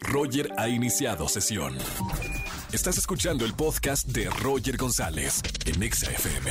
Roger 0.00 0.50
ha 0.58 0.68
iniciado 0.68 1.28
sesión. 1.28 1.76
Estás 2.72 2.98
escuchando 2.98 3.44
el 3.44 3.54
podcast 3.54 4.06
de 4.08 4.28
Roger 4.30 4.76
González 4.76 5.42
en 5.66 5.82
Exa 5.82 6.10
FM. 6.10 6.50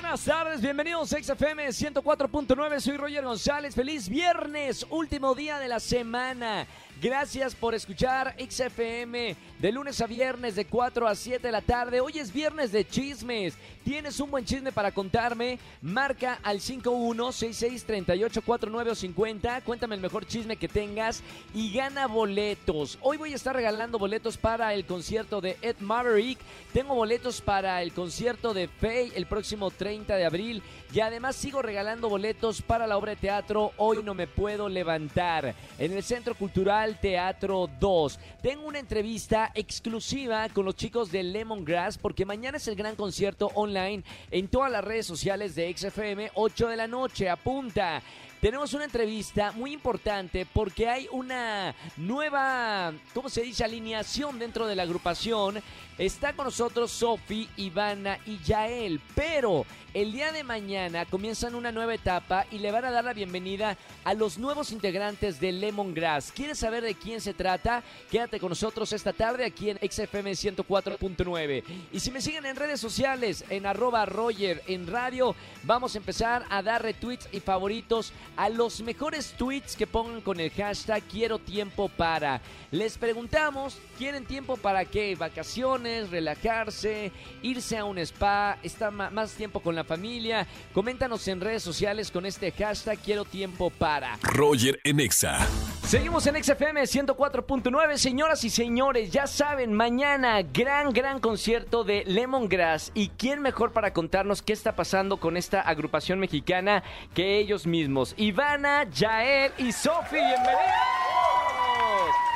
Buenas 0.00 0.24
tardes, 0.24 0.60
bienvenidos 0.60 1.12
a 1.12 1.22
XFM 1.22 1.68
104.9, 1.68 2.80
soy 2.80 2.96
Roger 2.96 3.24
González, 3.24 3.74
feliz 3.74 4.08
viernes, 4.08 4.86
último 4.90 5.34
día 5.34 5.58
de 5.58 5.66
la 5.68 5.80
semana. 5.80 6.66
Gracias 7.02 7.54
por 7.54 7.74
escuchar 7.74 8.34
XFM 8.38 9.36
de 9.58 9.72
lunes 9.72 10.00
a 10.00 10.06
viernes 10.06 10.54
de 10.54 10.64
4 10.64 11.06
a 11.06 11.14
7 11.14 11.46
de 11.46 11.52
la 11.52 11.60
tarde. 11.60 12.00
Hoy 12.00 12.18
es 12.18 12.32
viernes 12.32 12.72
de 12.72 12.86
chismes. 12.86 13.52
¿Tienes 13.84 14.18
un 14.20 14.30
buen 14.30 14.46
chisme 14.46 14.72
para 14.72 14.92
contarme? 14.92 15.58
Marca 15.82 16.38
al 16.42 16.60
51663849 16.60 18.90
o 18.90 18.94
50. 18.94 19.60
Cuéntame 19.60 19.96
el 19.96 20.00
mejor 20.00 20.26
chisme 20.26 20.56
que 20.56 20.68
tengas 20.68 21.22
y 21.52 21.70
gana 21.72 22.06
boletos. 22.06 22.98
Hoy 23.02 23.18
voy 23.18 23.32
a 23.32 23.36
estar 23.36 23.54
regalando 23.54 23.98
boletos 23.98 24.38
para 24.38 24.72
el 24.72 24.86
concierto 24.86 25.40
de 25.40 25.58
Ed 25.60 25.76
Maverick. 25.80 26.38
Tengo 26.72 26.94
boletos 26.94 27.42
para 27.42 27.82
el 27.82 27.92
concierto 27.92 28.54
de 28.54 28.68
Faye 28.68 29.12
el 29.16 29.26
próximo 29.26 29.70
30 29.70 30.16
de 30.16 30.24
abril. 30.24 30.62
Y 30.92 31.00
además 31.00 31.36
sigo 31.36 31.60
regalando 31.60 32.08
boletos 32.08 32.62
para 32.62 32.86
la 32.86 32.96
obra 32.96 33.10
de 33.10 33.16
teatro 33.16 33.72
Hoy 33.76 33.98
no 34.04 34.14
me 34.14 34.28
puedo 34.28 34.68
levantar 34.68 35.54
en 35.78 35.92
el 35.92 36.02
Centro 36.02 36.34
Cultural 36.34 36.83
Teatro 36.92 37.70
2. 37.80 38.18
Tengo 38.42 38.66
una 38.66 38.78
entrevista 38.78 39.50
exclusiva 39.54 40.48
con 40.50 40.66
los 40.66 40.76
chicos 40.76 41.10
de 41.10 41.22
Lemongrass 41.22 41.96
porque 41.96 42.26
mañana 42.26 42.58
es 42.58 42.68
el 42.68 42.76
gran 42.76 42.94
concierto 42.94 43.50
online 43.54 44.04
en 44.30 44.48
todas 44.48 44.70
las 44.70 44.84
redes 44.84 45.06
sociales 45.06 45.54
de 45.54 45.74
XFM 45.74 46.30
8 46.34 46.68
de 46.68 46.76
la 46.76 46.86
noche. 46.86 47.30
Apunta. 47.30 48.02
Tenemos 48.40 48.74
una 48.74 48.84
entrevista 48.84 49.52
muy 49.52 49.72
importante 49.72 50.46
porque 50.52 50.86
hay 50.86 51.08
una 51.10 51.74
nueva, 51.96 52.92
¿cómo 53.14 53.30
se 53.30 53.40
dice?, 53.40 53.64
alineación 53.64 54.38
dentro 54.38 54.66
de 54.66 54.76
la 54.76 54.82
agrupación. 54.82 55.62
Está 55.96 56.32
con 56.32 56.46
nosotros 56.46 56.90
Sofi, 56.90 57.48
Ivana 57.56 58.18
y 58.26 58.38
Yael, 58.38 59.00
pero 59.14 59.64
el 59.94 60.10
día 60.10 60.32
de 60.32 60.42
mañana 60.42 61.04
comienzan 61.04 61.54
una 61.54 61.70
nueva 61.70 61.94
etapa 61.94 62.46
y 62.50 62.58
le 62.58 62.72
van 62.72 62.84
a 62.84 62.90
dar 62.90 63.04
la 63.04 63.12
bienvenida 63.12 63.78
a 64.02 64.12
los 64.12 64.38
nuevos 64.38 64.72
integrantes 64.72 65.38
de 65.38 65.52
Lemongrass. 65.52 66.32
¿Quieres 66.32 66.58
saber 66.58 66.82
de 66.82 66.96
quién 66.96 67.20
se 67.20 67.32
trata? 67.32 67.84
Quédate 68.10 68.40
con 68.40 68.48
nosotros 68.48 68.92
esta 68.92 69.12
tarde 69.12 69.44
aquí 69.44 69.70
en 69.70 69.78
XFM 69.78 70.32
104.9. 70.32 71.62
Y 71.92 72.00
si 72.00 72.10
me 72.10 72.20
siguen 72.20 72.44
en 72.46 72.56
redes 72.56 72.80
sociales, 72.80 73.44
en 73.48 73.64
arroba 73.64 74.04
Roger 74.04 74.64
en 74.66 74.88
radio, 74.88 75.36
vamos 75.62 75.94
a 75.94 75.98
empezar 75.98 76.44
a 76.50 76.60
dar 76.60 76.82
retweets 76.82 77.28
y 77.30 77.38
favoritos 77.38 78.12
a 78.36 78.48
los 78.48 78.80
mejores 78.80 79.34
tweets 79.38 79.76
que 79.76 79.86
pongan 79.86 80.22
con 80.22 80.40
el 80.40 80.50
hashtag 80.50 81.04
quiero 81.04 81.38
tiempo 81.38 81.88
para. 81.88 82.40
Les 82.72 82.98
preguntamos, 82.98 83.78
¿quieren 83.96 84.24
tiempo 84.24 84.56
para 84.56 84.84
qué? 84.84 85.14
Vacaciones, 85.14 85.83
relajarse, 85.84 87.12
irse 87.42 87.76
a 87.76 87.84
un 87.84 87.98
spa, 87.98 88.58
estar 88.62 88.90
más 88.90 89.32
tiempo 89.32 89.60
con 89.60 89.74
la 89.74 89.84
familia. 89.84 90.46
Coméntanos 90.72 91.26
en 91.28 91.40
redes 91.40 91.62
sociales 91.62 92.10
con 92.10 92.26
este 92.26 92.50
hashtag 92.52 92.98
quiero 92.98 93.24
tiempo 93.24 93.70
para. 93.70 94.18
Roger 94.22 94.80
en 94.84 95.00
Exa. 95.00 95.46
Seguimos 95.86 96.26
en 96.26 96.42
XFM 96.42 96.82
104.9, 96.82 97.96
señoras 97.98 98.42
y 98.44 98.50
señores, 98.50 99.10
ya 99.10 99.26
saben, 99.26 99.74
mañana 99.74 100.40
gran, 100.42 100.92
gran 100.92 101.20
concierto 101.20 101.84
de 101.84 102.04
Lemongrass. 102.06 102.90
¿Y 102.94 103.10
quién 103.10 103.42
mejor 103.42 103.72
para 103.72 103.92
contarnos 103.92 104.42
qué 104.42 104.54
está 104.54 104.74
pasando 104.74 105.18
con 105.18 105.36
esta 105.36 105.60
agrupación 105.60 106.18
mexicana 106.18 106.82
que 107.14 107.38
ellos 107.38 107.66
mismos? 107.66 108.14
Ivana, 108.16 108.88
Jael 108.92 109.52
y 109.58 109.72
Sofi, 109.72 110.16
bienvenidos. 110.16 110.54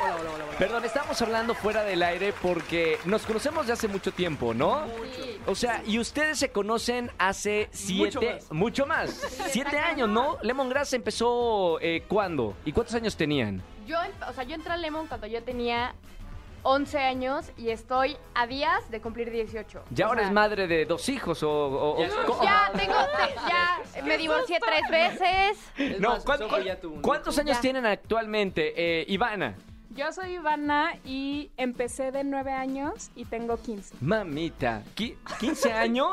Hola, 0.03 0.15
hola, 0.15 0.31
hola, 0.35 0.45
hola. 0.45 0.48
Perdón, 0.59 0.83
estamos 0.83 1.21
hablando 1.21 1.53
fuera 1.55 1.83
del 1.83 2.03
aire 2.03 2.33
porque 2.41 2.97
nos 3.05 3.25
conocemos 3.25 3.65
de 3.65 3.71
hace 3.73 3.87
mucho 3.87 4.11
tiempo, 4.11 4.53
¿no? 4.53 4.83
O 5.47 5.55
sea, 5.55 5.81
y 5.85 5.99
ustedes 5.99 6.37
se 6.37 6.51
conocen 6.51 7.09
hace 7.17 7.69
siete, 7.71 8.39
Mucho 8.51 8.85
más. 8.85 9.09
siete 9.49 9.77
años, 9.77 10.09
¿no? 10.09 10.37
Lemongrass 10.41 10.91
empezó 10.93 11.79
eh, 11.79 12.03
¿cuándo? 12.09 12.55
¿Y 12.65 12.73
cuántos 12.73 12.93
años 12.95 13.15
tenían? 13.15 13.63
Yo, 13.87 13.97
o 14.29 14.33
sea, 14.33 14.43
yo 14.43 14.55
entré 14.55 14.73
a 14.73 14.77
Lemon 14.77 15.07
cuando 15.07 15.27
yo 15.27 15.41
tenía 15.43 15.95
11 16.63 16.99
años 16.99 17.45
y 17.55 17.69
estoy 17.69 18.17
a 18.35 18.45
días 18.45 18.91
de 18.91 18.99
cumplir 18.99 19.31
18. 19.31 19.81
Ya 19.91 20.05
O 20.05 20.09
ahora 20.09 20.19
sea, 20.23 20.27
es 20.27 20.33
madre 20.33 20.67
de 20.67 20.85
dos 20.85 21.07
hijos 21.07 21.41
o... 21.41 21.49
o- 21.49 21.95
o- 21.95 21.99
Ya. 22.01 22.09
Ya 22.43 22.71
tengo, 22.77 22.93
te- 22.95 23.35
ya 23.47 24.03
me 24.03 24.17
divorcié 24.17 24.59
tres 24.59 24.81
veces. 24.91 25.57
Es 25.77 26.01
No, 26.01 26.09
más, 26.09 26.25
¿cuán- 26.25 26.39
Sofi 26.39 26.49
cuán- 26.49 26.63
ya 26.65 26.77
tuvo 26.81 26.95
un 26.95 27.01
¿cuántos 27.01 27.39
años 27.39 27.55
Ya. 27.57 27.61
tienen 27.61 27.85
actualmente, 27.85 28.73
eh, 28.75 29.05
Ivana? 29.07 29.55
Yo 29.95 30.11
soy 30.11 30.35
Ivana 30.35 30.93
y 31.03 31.49
empecé 31.57 32.11
de 32.11 32.23
9 32.23 32.51
años 32.51 33.09
y 33.15 33.25
tengo 33.25 33.57
15. 33.57 33.95
Mamita, 34.01 34.83
¿qui- 34.95 35.17
¿15 35.39 35.71
años? 35.73 36.11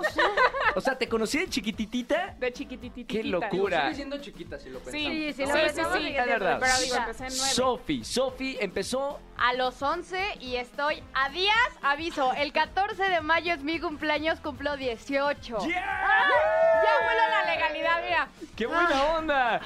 O 0.74 0.80
sea, 0.80 0.96
¿te 0.96 1.06
conocí 1.08 1.38
de 1.38 1.48
chiquititita? 1.48 2.34
De 2.40 2.52
chiquitititita. 2.52 3.12
Qué 3.12 3.22
locura. 3.24 3.82
Sigue 3.82 3.94
siendo 3.96 4.18
chiquita 4.18 4.58
si 4.58 4.70
lo 4.70 4.78
pensamos. 4.80 5.08
Sí, 5.08 5.26
sí, 5.26 5.32
Sí, 5.34 5.42
lo 5.42 5.48
sí, 5.48 5.52
pensamos, 5.62 5.92
sí, 5.98 6.06
es 6.06 6.12
siendo 6.14 6.32
verdad. 6.32 6.58
Pero 6.60 6.72
digo, 6.82 6.96
empecé 6.96 7.26
en 7.26 7.32
9. 7.36 7.52
Sofi, 7.52 8.04
Sofi 8.04 8.56
empezó... 8.60 9.20
A 9.36 9.52
los 9.52 9.82
11 9.82 10.24
y 10.40 10.56
estoy 10.56 11.02
a 11.12 11.28
días, 11.28 11.54
aviso, 11.82 12.32
el 12.32 12.52
14 12.54 13.02
de 13.10 13.20
mayo 13.20 13.52
es 13.52 13.62
mi 13.62 13.78
cumpleaños, 13.78 14.40
cumplo 14.40 14.76
18. 14.78 15.58
¡Yeah! 15.58 15.68
Ya 15.68 17.04
vuelo 17.04 17.22
a 17.22 17.28
la 17.28 17.54
legalidad, 17.54 18.02
mira. 18.02 18.28
¡Qué 18.56 18.64
buena 18.66 19.04
onda! 19.16 19.60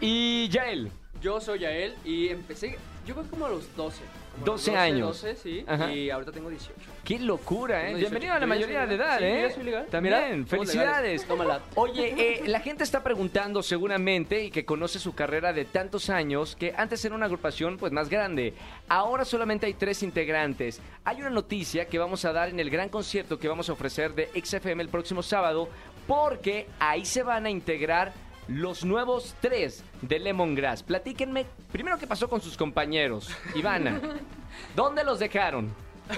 Y 0.00 0.48
Yael, 0.48 0.90
Yo 1.20 1.40
soy 1.40 1.60
Yael 1.60 1.94
y 2.04 2.28
empecé, 2.28 2.76
yo 3.06 3.14
creo 3.14 3.26
como 3.28 3.46
a 3.46 3.50
los 3.50 3.74
12. 3.76 4.02
como 4.02 4.44
a 4.44 4.46
los 4.46 4.64
12 4.64 4.76
años. 4.76 5.22
12, 5.22 5.36
sí. 5.36 5.64
Ajá. 5.66 5.92
Y 5.92 6.10
ahorita 6.10 6.32
tengo 6.32 6.48
18. 6.48 6.74
qué 7.04 7.18
locura, 7.18 7.88
¿eh? 7.88 7.94
Bienvenido 7.94 8.32
a 8.32 8.38
la 8.38 8.46
18. 8.46 8.48
mayoría 8.48 8.86
de 8.86 8.96
¿Yo 8.96 9.02
ya 9.02 9.04
edad? 9.04 9.22
¿eh? 9.22 9.36
Sí, 9.36 9.42
yo 9.42 9.54
soy 9.54 9.64
legal. 9.64 9.86
También, 9.90 10.46
felicidades. 10.46 11.26
Tómala. 11.26 11.60
Oye, 11.74 12.14
eh, 12.16 12.42
la 12.48 12.60
gente 12.60 12.84
está 12.84 13.02
preguntando 13.02 13.62
seguramente 13.62 14.44
y 14.44 14.50
que 14.50 14.64
conoce 14.64 14.98
su 14.98 15.14
carrera 15.14 15.52
de 15.52 15.64
tantos 15.64 16.10
años 16.10 16.56
que 16.56 16.74
antes 16.76 17.04
era 17.04 17.14
una 17.14 17.26
agrupación 17.26 17.76
pues 17.76 17.92
más 17.92 18.08
grande. 18.08 18.54
Ahora 18.88 19.24
solamente 19.24 19.66
hay 19.66 19.74
tres 19.74 20.02
integrantes. 20.02 20.80
Hay 21.04 21.20
una 21.20 21.30
noticia 21.30 21.86
que 21.86 21.98
vamos 21.98 22.24
a 22.24 22.32
dar 22.32 22.48
en 22.48 22.60
el 22.60 22.70
gran 22.70 22.88
concierto 22.88 23.38
que 23.38 23.48
vamos 23.48 23.68
a 23.68 23.72
ofrecer 23.74 24.14
de 24.14 24.30
XFM 24.42 24.82
el 24.82 24.88
próximo 24.88 25.22
sábado 25.22 25.68
porque 26.06 26.66
ahí 26.78 27.04
se 27.04 27.22
van 27.22 27.46
a 27.46 27.50
integrar 27.50 28.12
los 28.48 28.84
nuevos 28.84 29.34
tres 29.40 29.84
de 30.02 30.18
Lemongrass. 30.18 30.82
Platíquenme 30.82 31.46
primero 31.72 31.98
qué 31.98 32.06
pasó 32.06 32.28
con 32.28 32.40
sus 32.40 32.56
compañeros. 32.56 33.30
Ivana, 33.54 34.00
¿dónde 34.76 35.04
los 35.04 35.18
dejaron? 35.18 35.72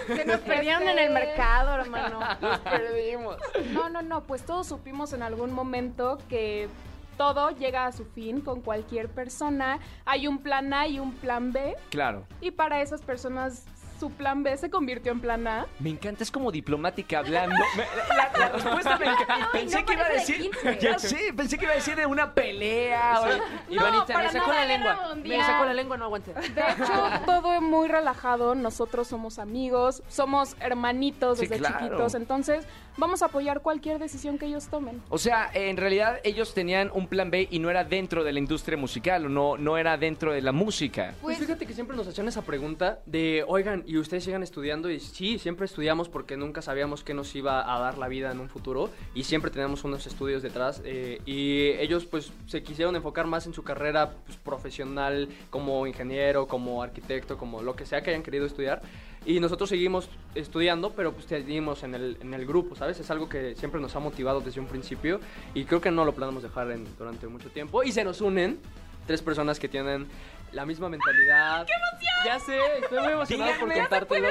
Se 0.07 0.25
nos 0.25 0.41
perdieron 0.41 0.83
en 0.89 0.99
el 0.99 1.13
mercado, 1.13 1.75
hermano. 1.75 2.19
Nos 2.41 2.59
perdimos. 2.59 3.37
No, 3.73 3.89
no, 3.89 4.03
no, 4.03 4.25
pues 4.25 4.45
todos 4.45 4.67
supimos 4.67 5.13
en 5.13 5.23
algún 5.23 5.53
momento 5.53 6.19
que 6.29 6.69
todo 7.17 7.51
llega 7.51 7.87
a 7.87 7.93
su 7.93 8.05
fin 8.05 8.41
con 8.41 8.63
cualquier 8.63 9.09
persona. 9.09 9.79
Hay 10.05 10.27
un 10.27 10.39
plan 10.39 10.75
A 10.75 10.89
y 10.89 10.99
un 10.99 11.13
plan 11.13 11.53
B. 11.53 11.77
Claro. 11.91 12.27
Y 12.41 12.51
para 12.51 12.83
esas 12.83 13.01
personas 13.01 13.65
su 13.99 14.11
plan 14.11 14.43
B 14.43 14.57
se 14.57 14.71
convirtió 14.71 15.13
en 15.13 15.21
plan 15.21 15.47
A. 15.47 15.67
Me 15.79 15.91
encanta, 15.91 16.23
es 16.23 16.31
como 16.31 16.51
diplomática 16.53 17.19
hablando. 17.19 17.57
La, 18.09 18.31
la 18.39 18.49
respuesta 18.51 18.97
me 18.99 19.07
encanta. 19.07 19.49
Pensé 19.53 19.81
no 19.81 19.87
que 19.87 19.93
iba 19.95 20.05
a 20.05 20.09
de 20.09 20.15
decir. 20.15 20.51
15. 20.51 20.79
Ya 20.81 20.99
sé, 20.99 21.33
pensé 21.37 21.57
que 21.59 21.65
iba 21.65 21.73
a 21.73 21.77
decir 21.77 21.97
de 21.97 22.07
una 22.07 22.33
pelea. 22.35 23.21
o- 23.21 23.73
Ivanita, 23.73 24.07
para 24.07 24.27
me 24.27 24.33
sacó 24.39 24.53
la 24.53 24.65
lengua. 24.67 25.15
Me 25.25 25.43
sacó 25.45 25.65
la 25.65 25.75
lengua, 25.75 25.97
no 25.97 26.05
aguanté. 26.07 26.33
De 26.35 26.43
hecho, 26.43 26.93
todo 27.27 27.55
es 27.55 27.63
muy 27.63 27.89
relajado. 27.89 28.55
Nosotros 28.55 29.09
somos 29.09 29.39
amigos, 29.39 30.03
somos 30.09 30.57
hermanitos 30.61 31.39
Sí, 31.39 31.47
desde 31.47 31.59
claro. 31.59 31.79
chiquitos. 31.79 32.15
Entonces, 32.15 32.67
vamos 32.97 33.23
a 33.23 33.27
apoyar 33.27 33.61
cualquier 33.63 33.99
decisión 33.99 34.39
que 34.39 34.47
ellos 34.47 34.69
tomen. 34.69 35.03
O 35.09 35.19
sea, 35.19 35.51
en 35.53 35.77
realidad 35.77 36.21
ellos 36.25 36.55
tenían 36.55 36.91
un 36.95 37.07
plan 37.09 37.31
B 37.31 37.49
y 37.51 37.59
no 37.59 37.71
era 37.71 37.85
dentro 37.85 38.25
de 38.25 38.33
la 38.33 38.39
industria 38.39 38.77
musical, 38.79 39.27
o 39.27 39.29
no, 39.29 39.57
no 39.57 39.77
era 39.79 39.97
dentro 39.97 40.33
de 40.33 40.43
la 40.43 40.53
música. 40.53 41.15
Pues, 41.21 41.37
Pues- 41.37 41.47
fíjate 41.47 41.67
que 41.67 41.75
siempre 41.75 41.97
nos 41.97 42.07
hacían 42.09 42.29
esa 42.29 42.43
pregunta 42.43 43.01
de, 43.07 43.45
oigan, 43.47 43.85
¿y 43.87 43.99
ustedes 43.99 44.25
sigan 44.25 44.43
estudiando? 44.43 44.91
Y 44.91 45.01
sí, 45.01 45.39
siempre 45.39 45.67
estudiamos 45.67 46.09
porque 46.09 46.37
nunca 46.37 46.63
sabíamos 46.63 47.05
qué 47.05 47.15
nos 47.15 47.35
iba 47.37 47.75
a 47.75 47.79
dar 47.79 47.99
la 47.99 48.09
vida 48.09 48.33
en 48.33 48.41
un 48.41 48.49
futuro 48.49 48.91
y 49.15 49.25
siempre 49.25 49.51
teníamos 49.51 49.85
unos 49.85 50.07
estudios 50.07 50.43
detrás 50.43 50.81
eh, 50.85 51.21
y 51.27 51.69
ellos 51.79 52.07
pues 52.07 52.33
se 52.47 52.63
quisieron 52.63 52.97
enfocar 52.97 53.27
más 53.27 53.47
en 53.47 53.53
su 53.55 53.63
carrera 53.63 54.13
pues, 54.25 54.37
profesional 54.39 55.29
como 55.51 55.87
ingeniero, 55.87 56.47
como 56.49 56.83
arquitecto, 56.83 57.37
como 57.39 57.63
lo 57.63 57.77
que 57.77 57.85
sea 57.87 58.03
que 58.03 58.11
hayan 58.11 58.23
querido 58.23 58.47
estudiar 58.47 58.83
y 59.27 59.41
nosotros 59.41 59.69
seguimos 59.69 60.09
estudiando, 60.35 60.91
pero 60.93 61.13
pues 61.13 61.27
seguimos 61.27 61.83
en 61.83 61.95
el, 61.95 62.17
en 62.21 62.33
el 62.35 62.47
grupo, 62.47 62.77
¿sabes? 62.77 62.99
Es 63.01 63.11
algo 63.11 63.29
que 63.29 63.55
siempre 63.57 63.81
nos 63.81 63.95
ha 63.97 63.99
motivado 63.99 64.41
desde 64.41 64.61
un 64.61 64.67
principio 64.67 65.21
y 65.55 65.65
creo 65.65 65.81
que 65.81 65.91
no 65.91 66.05
lo 66.05 66.15
planeamos 66.15 66.43
dejar 66.43 66.71
en- 66.71 66.87
durante 66.97 67.27
mucho 67.27 67.51
tiempo 67.51 67.83
y 67.83 67.93
se 67.93 68.05
nos 68.05 68.21
unen 68.21 68.59
tres 69.07 69.23
personas 69.23 69.59
que 69.59 69.69
tienen 69.69 70.07
la 70.53 70.65
misma 70.65 70.89
mentalidad. 70.89 71.67
¡Qué 71.67 71.73
emoción! 71.73 72.13
Ya 72.25 72.39
sé, 72.39 72.57
estoy 72.83 72.99
muy 73.01 73.13
emocionado 73.13 73.53
por 73.61 73.73
contártelo. 73.73 74.29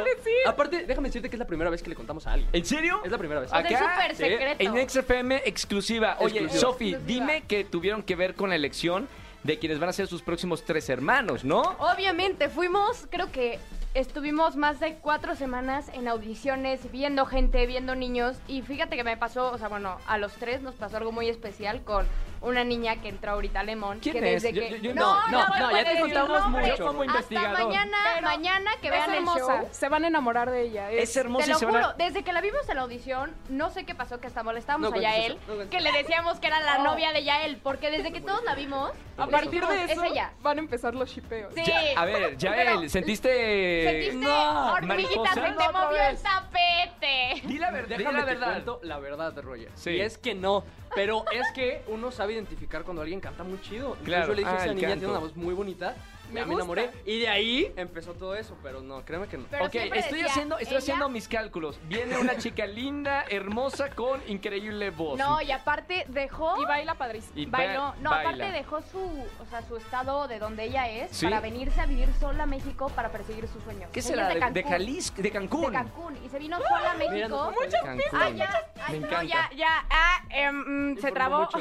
Aparte, 0.48 0.86
déjame 0.86 1.10
decirte 1.10 1.30
que 1.30 1.36
es 1.36 1.40
la 1.40 1.46
primera 1.48 1.70
vez 1.70 1.84
que 1.84 1.90
le 1.90 1.96
contamos 1.96 2.26
a 2.26 2.34
alguien. 2.34 2.50
¿En 2.54 2.66
serio? 2.66 3.02
Es 3.04 3.12
la 3.12 3.18
primera 3.18 3.42
vez. 3.42 3.52
Es 3.54 3.78
súper 3.80 4.16
secreto. 4.16 4.64
En 4.64 4.90
XFM 4.90 5.42
exclusiva. 5.46 6.16
Oye, 6.20 6.40
Exclusiva. 6.40 6.60
Sofi, 6.62 6.96
dime 7.06 7.44
que 7.48 7.64
tuvieron 7.66 8.02
que 8.02 8.16
ver 8.16 8.34
con 8.36 8.50
la 8.50 8.56
elección 8.56 9.08
de 9.44 9.60
quienes 9.60 9.78
van 9.80 9.90
a 9.90 9.94
ser 9.94 10.08
sus 10.08 10.22
próximos 10.24 10.64
tres 10.64 10.90
hermanos, 10.90 11.44
¿no? 11.44 11.62
Obviamente, 11.62 12.50
fuimos, 12.50 13.06
creo 13.12 13.32
que 13.32 13.60
estuvimos 13.96 14.58
más 14.58 14.82
de 14.82 14.96
cuatro 14.96 15.36
semanas 15.36 15.90
en 15.94 16.10
audiciones, 16.10 16.92
viendo 16.92 17.26
gente, 17.26 17.66
viendo 17.66 17.96
niños. 17.96 18.38
Y 18.46 18.62
fíjate 18.62 18.98
que 18.98 19.06
me 19.06 19.16
pasó, 19.16 19.52
o 19.54 19.58
sea, 19.58 19.70
bueno, 19.70 19.98
a 20.06 20.18
los 20.18 20.34
tres 20.34 20.62
nos 20.62 20.76
pasó 20.76 20.98
algo 20.98 21.14
muy 21.14 21.30
especial 21.30 21.82
con 21.82 22.06
una 22.46 22.64
niña 22.64 23.02
que 23.02 23.10
entró 23.10 23.32
ahorita 23.34 23.60
a 23.60 23.64
Lemon. 23.64 24.00
¿Quién 24.00 24.20
que 24.20 24.36
es? 24.36 24.44
desde 24.44 24.54
Yo- 24.56 24.62
que... 24.62 24.70
yo- 24.70 24.78
yo 24.78 24.94
no, 24.94 25.28
no, 25.30 25.32
no, 25.32 25.40
ya 25.40 25.54
te 25.56 25.64
puedes 25.70 25.86
decir 25.88 26.02
contamos 26.02 26.40
nombre. 26.42 26.62
mucho 26.72 26.86
como 26.88 27.02
Hasta 27.02 27.14
investigador. 27.18 27.64
mañana, 27.68 27.98
Pero 28.16 28.28
mañana 28.28 28.72
que 28.82 28.90
vean 28.90 29.02
es 29.04 29.08
el 29.10 29.16
hermosa. 29.16 29.40
show. 29.60 29.68
Se 29.72 29.90
van 29.90 30.04
a 30.04 30.08
enamorar 30.08 30.50
de 30.52 30.62
ella. 30.62 30.92
Es 30.92 31.10
Es, 31.10 31.18
hermosa 31.18 31.46
Te 31.46 31.50
y 31.50 31.54
lo 31.54 31.60
se 31.60 31.66
van 31.66 31.76
a- 31.76 31.84
juro, 31.84 31.94
desde 31.98 32.24
que 32.24 32.34
la 32.34 32.42
vimos 32.42 32.70
en 32.70 32.76
la 32.76 32.82
audición, 32.84 33.34
no 33.50 33.70
sé 33.72 33.86
qué 33.86 33.96
pasó, 33.96 34.20
que 34.20 34.28
hasta 34.28 34.44
molestábamos 34.44 34.90
No 34.92 34.96
a 34.96 35.00
cuentes 35.00 35.12
Yael, 35.16 35.32
eso, 35.34 35.42
no 35.42 35.56
cuentes 35.56 35.70
que 35.70 35.82
le 35.82 35.92
decíamos 35.92 36.40
que 36.40 36.48
era 36.48 36.60
la 36.62 36.78
Oh. 36.80 36.84
novia 36.84 37.12
de 37.14 37.24
Yael, 37.24 37.58
porque 37.58 37.90
desde 37.92 38.12
que 38.14 38.22
todos 38.22 38.44
la 38.44 38.56
vimos, 38.56 38.92
a 39.18 39.28
partir 39.28 39.66
de 39.66 39.84
eso 39.86 40.04
es 40.04 40.12
ella. 40.12 40.32
van 40.42 40.58
a 40.58 40.62
empezar 40.62 40.94
los 40.96 41.10
shipeos. 41.10 41.54
Sí. 41.56 41.64
Ya- 41.66 42.00
a 42.00 42.06
ver, 42.06 42.16
Pero- 42.38 42.38
Yael, 42.38 42.90
¿sentiste...? 42.90 43.84
¿Sentiste? 43.90 44.16
No, 44.26 44.74
Hormiguita, 44.74 45.34
se 45.34 45.42
te 45.42 45.50
movió 45.72 46.02
el 46.10 46.18
tapete. 46.22 47.42
Di 47.48 47.58
la 47.58 47.72
verdad, 47.72 47.90
di 47.90 47.98
Déjame 47.98 48.20
la 48.20 48.26
verdad. 48.26 48.48
cuento 48.52 48.80
la 48.84 49.00
verdad, 49.00 49.34
Roger. 49.42 49.72
Sí. 49.76 49.92
Y 49.92 50.02
es 50.02 50.18
que 50.18 50.36
no. 50.36 50.64
Pero 50.94 51.26
es 51.32 51.46
que 51.54 51.84
uno 51.88 52.12
sabe 52.12 52.35
identificar 52.36 52.84
cuando 52.84 53.02
alguien 53.02 53.20
canta 53.20 53.44
muy 53.44 53.60
chido. 53.62 53.96
Claro. 54.04 54.28
Yo 54.28 54.34
le 54.34 54.42
dije 54.42 54.52
Ah, 54.52 54.56
a 54.60 54.64
esa 54.66 54.74
niña, 54.74 54.88
tiene 54.94 55.08
una 55.08 55.20
voz 55.20 55.36
muy 55.36 55.54
bonita. 55.54 55.96
Me 56.36 56.42
ya 56.42 56.46
me 56.48 56.54
enamoré. 56.56 56.92
Y 57.06 57.20
de 57.20 57.28
ahí 57.28 57.74
empezó 57.76 58.14
todo 58.14 58.36
eso. 58.36 58.56
Pero 58.64 58.82
no, 58.82 59.04
créeme 59.04 59.28
que 59.28 59.38
no. 59.38 59.46
Pero 59.50 59.66
ok, 59.66 59.76
estoy 59.76 59.90
decía, 60.20 60.26
haciendo, 60.28 60.58
estoy 60.58 60.74
ella- 60.76 60.78
haciendo 60.80 61.10
mis 61.10 61.28
cálculos. 61.28 61.80
Viene 61.88 62.18
una 62.18 62.38
chica 62.38 62.66
linda, 62.68 63.26
hermosa, 63.30 63.90
con 63.90 64.22
increíble 64.28 64.90
voz. 64.92 65.18
No, 65.18 65.42
y 65.42 65.52
aparte 65.52 66.06
dejó... 66.10 66.62
Y 66.62 66.66
baila 66.66 66.96
padrísimo. 66.96 67.34
Y 67.36 67.46
Bailó, 67.46 67.82
ba- 67.82 67.96
no, 68.02 68.10
baila. 68.12 68.30
aparte 68.30 68.52
dejó 68.52 68.82
su, 68.82 69.00
o 69.00 69.46
sea, 69.50 69.62
su 69.64 69.78
estado 69.78 70.28
de 70.28 70.40
donde 70.40 70.66
ella 70.66 70.90
es 70.90 71.12
¿Sí? 71.12 71.26
para 71.26 71.40
venirse 71.40 71.80
a 71.82 71.86
vivir 71.86 72.10
sola 72.20 72.44
a 72.44 72.46
México 72.46 72.90
para 72.96 73.10
perseguir 73.10 73.48
sus 73.48 73.64
sueños. 73.64 73.90
¿Qué 73.92 74.02
será? 74.02 74.24
es 74.34 74.40
¿De, 74.40 74.52
de 74.52 74.62
Cancún, 74.64 74.72
Jalisco? 74.72 75.22
¿De 75.22 75.32
Cancún? 75.32 75.66
De 75.66 75.72
Cancún. 75.72 76.18
Y 76.26 76.30
se 76.30 76.40
vino 76.40 76.58
sola 76.58 76.92
a 76.92 76.94
Mira, 76.96 77.12
México. 77.12 77.54
Cancún. 77.84 78.02
Ah, 78.14 78.30
ya, 78.30 78.72
ay, 78.86 78.94
Me 78.94 79.00
no, 79.00 79.08
encanta. 79.08 79.24
ya, 79.26 79.50
ya, 79.56 79.86
ah, 79.90 80.24
em, 80.30 80.94
mm, 80.94 80.98
se 80.98 81.12
trabó. 81.12 81.48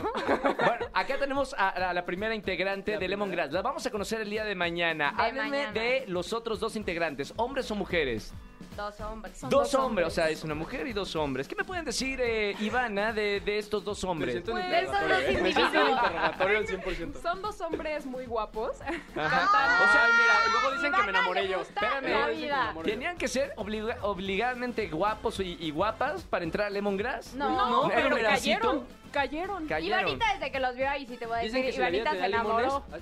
Bueno, 0.65 0.87
acá 0.93 1.19
tenemos 1.19 1.55
a, 1.59 1.69
a 1.69 1.93
la 1.93 2.05
primera 2.05 2.35
integrante 2.35 2.93
La 2.93 2.99
de 2.99 3.07
primera. 3.07 3.09
Lemongrass. 3.27 3.53
La 3.53 3.63
vamos 3.63 3.85
a 3.87 3.91
conocer 3.91 4.21
el 4.21 4.31
día 4.31 4.45
de 4.45 4.55
mañana. 4.55 4.64
De 4.65 5.23
Háblenme 5.23 5.51
mañana. 5.51 5.73
de 5.73 6.05
los 6.09 6.33
otros 6.33 6.59
dos 6.61 6.77
integrantes, 6.77 7.33
hombres 7.37 7.71
o 7.71 7.75
mujeres. 7.75 8.33
Dos 8.77 8.99
hombres. 9.01 9.39
Son 9.39 9.51
dos 9.51 9.71
dos 9.71 9.75
hombres, 9.75 9.87
hombres. 9.87 10.07
o 10.09 10.11
sea, 10.11 10.31
es 10.31 10.43
una 10.43 10.55
mujer 10.57 10.87
y 10.89 10.93
dos 10.93 11.15
hombres. 11.15 11.47
¿Qué 11.47 11.55
me 11.55 11.63
pueden 11.63 11.85
decir, 11.85 12.21
eh, 12.21 12.57
Ivana, 12.59 13.13
de, 13.13 13.39
de 13.41 13.59
estos 13.59 13.85
dos 13.85 14.03
Me 14.03 14.11
hombres? 14.11 14.43
Pues, 14.45 14.65
interrogatorio, 14.65 15.17
¿eh? 15.17 15.43
Me 15.43 15.53
siento 15.53 15.61
en 15.63 15.81
individuos. 15.83 15.91
interrogatorio 16.03 16.59
al 16.59 16.67
100%. 16.67 17.23
Son 17.23 17.43
dos 17.43 17.61
hombres 17.61 18.07
muy 18.07 18.27
guapos. 18.27 18.81
Ajá. 18.81 18.91
O 19.85 19.93
sea, 19.93 20.09
mira, 20.19 20.35
luego 20.61 20.77
dicen 20.77 20.93
que 20.93 21.03
me 21.05 21.11
enamoré 21.11 21.49
yo. 21.49 21.61
Espérame. 21.61 22.75
me. 22.75 22.83
¿Tenían 22.83 23.17
que 23.17 23.29
ser 23.29 23.53
obliga- 23.57 23.99
obligadamente 24.03 24.89
guapos 24.89 25.39
y, 25.41 25.57
y 25.61 25.71
guapas 25.71 26.23
para 26.25 26.43
entrar 26.45 26.67
a 26.67 26.71
Lemongrass? 26.71 27.35
No, 27.35 27.51
No, 27.51 27.83
No, 27.85 27.89
pero 27.95 28.09
un 28.09 28.15
requisito. 28.15 28.59
cayeron. 28.61 29.04
Cayeron. 29.15 29.67
Cayeron. 29.69 30.01
Ivanita 30.01 30.27
desde 30.35 30.51
que 30.51 30.59
los 30.59 30.75
vio 30.75 30.91
ahí, 30.91 31.07
sí 31.07 31.17
te 31.17 31.27
voy 31.27 31.39
a 31.39 31.41
Dicen 31.43 31.63
decir, 31.63 31.75
que 31.81 31.81
Ivanita 31.81 32.11
se 32.11 32.27
enamoró. 32.27 32.85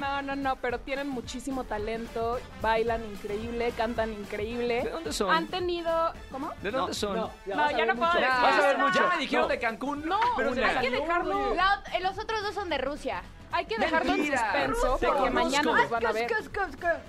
No, 0.00 0.22
no, 0.22 0.36
no, 0.36 0.56
pero 0.56 0.80
tienen 0.80 1.08
muchísimo 1.08 1.64
talento, 1.64 2.38
bailan 2.62 3.04
increíble, 3.04 3.72
cantan 3.76 4.12
increíble. 4.12 4.82
¿De 4.84 4.90
dónde 4.90 5.12
son? 5.12 5.30
Han 5.30 5.46
tenido, 5.48 6.12
¿cómo? 6.30 6.50
¿De 6.62 6.70
dónde 6.70 6.88
No, 6.88 6.94
son? 6.94 7.16
no, 7.16 7.30
ya 7.46 7.86
no 7.86 7.94
puedo 7.96 8.12
decir. 8.12 8.28
Vas 8.28 8.54
a 8.58 8.66
ver 8.66 8.78
mucho. 8.78 9.00
Ya 9.00 9.06
me 9.08 9.18
dijeron 9.18 9.42
No. 9.44 9.48
de 9.48 9.58
Cancún. 9.58 10.08
No, 10.08 10.20
pero 10.36 10.52
una. 10.52 10.68
hay 10.68 10.78
que 10.78 10.90
dejarlo. 10.90 11.54
La 11.54 11.82
eh, 11.94 12.00
los 12.00 12.18
otros 12.18 12.42
dos 12.42 12.54
son 12.54 12.68
de 12.68 12.78
Rusia. 12.78 13.22
Hay 13.52 13.66
que 13.66 13.78
dejarlo 13.78 14.14
en 14.14 14.26
suspenso 14.26 14.96
Te 14.98 15.06
porque 15.06 15.30
conozco. 15.30 15.44
mañana 15.44 15.72
los 15.72 15.90
van 15.90 16.06
a 16.06 16.12
ver. 16.12 16.30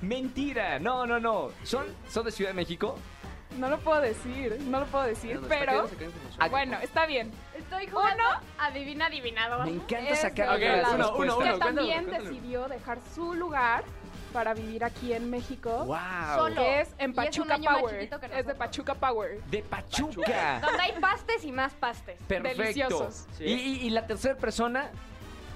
Mentira. 0.01 0.80
No, 0.80 1.06
no, 1.07 1.19
no. 1.19 1.50
¿Son, 1.63 1.86
¿Son 2.09 2.24
de 2.25 2.31
Ciudad 2.31 2.51
de 2.51 2.56
México? 2.56 2.98
No 3.57 3.69
lo 3.69 3.80
puedo 3.80 4.01
decir, 4.01 4.57
no 4.68 4.81
lo 4.81 4.86
puedo 4.86 5.06
decir, 5.06 5.39
pero 5.50 5.89
bueno, 6.51 6.77
está 6.81 7.07
bien. 7.07 7.31
Estoy 7.69 7.88
jugando 7.88 8.24
adivina 8.58 9.06
adivinador. 9.08 9.66
Me 9.66 9.72
encanta 9.72 10.10
Es 10.12 10.19
sacar 10.22 10.58
de 10.60 10.68
las 10.78 10.94
uno, 10.94 10.96
uno, 10.96 11.04
respuestas. 11.04 11.36
uno. 11.36 11.38
que 11.38 11.50
cuéntalo, 11.60 11.75
también 11.75 12.04
cuéntalo. 12.06 12.30
decidió 12.30 12.68
dejar 12.68 13.00
su 13.14 13.34
lugar 13.34 13.84
para 14.34 14.54
vivir 14.54 14.84
aquí 14.86 15.14
en 15.14 15.30
México. 15.30 15.84
Wow. 15.86 15.98
Solo. 16.36 16.56
Que 16.62 16.81
es 16.81 16.90
en 16.98 17.10
es 17.12 17.16
Pachuca 17.16 17.58
más 17.58 17.78
Power. 17.80 17.96
Es 18.34 18.46
de. 18.48 18.56
Pachuca 18.56 18.96
Power. 18.96 19.42
De 19.46 19.62
Pachuca. 19.64 20.60
Donde 20.62 20.81
hay 20.81 20.94
pastes 21.02 21.44
y 21.44 21.52
más 21.52 21.74
pastes. 21.74 22.18
Perfecto. 22.28 22.62
Deliciosos. 22.62 23.25
Sí. 23.38 23.44
Y, 23.46 23.88
y- 23.88 23.90
la 23.90 24.06
tercera 24.08 24.36
persona, 24.36 24.90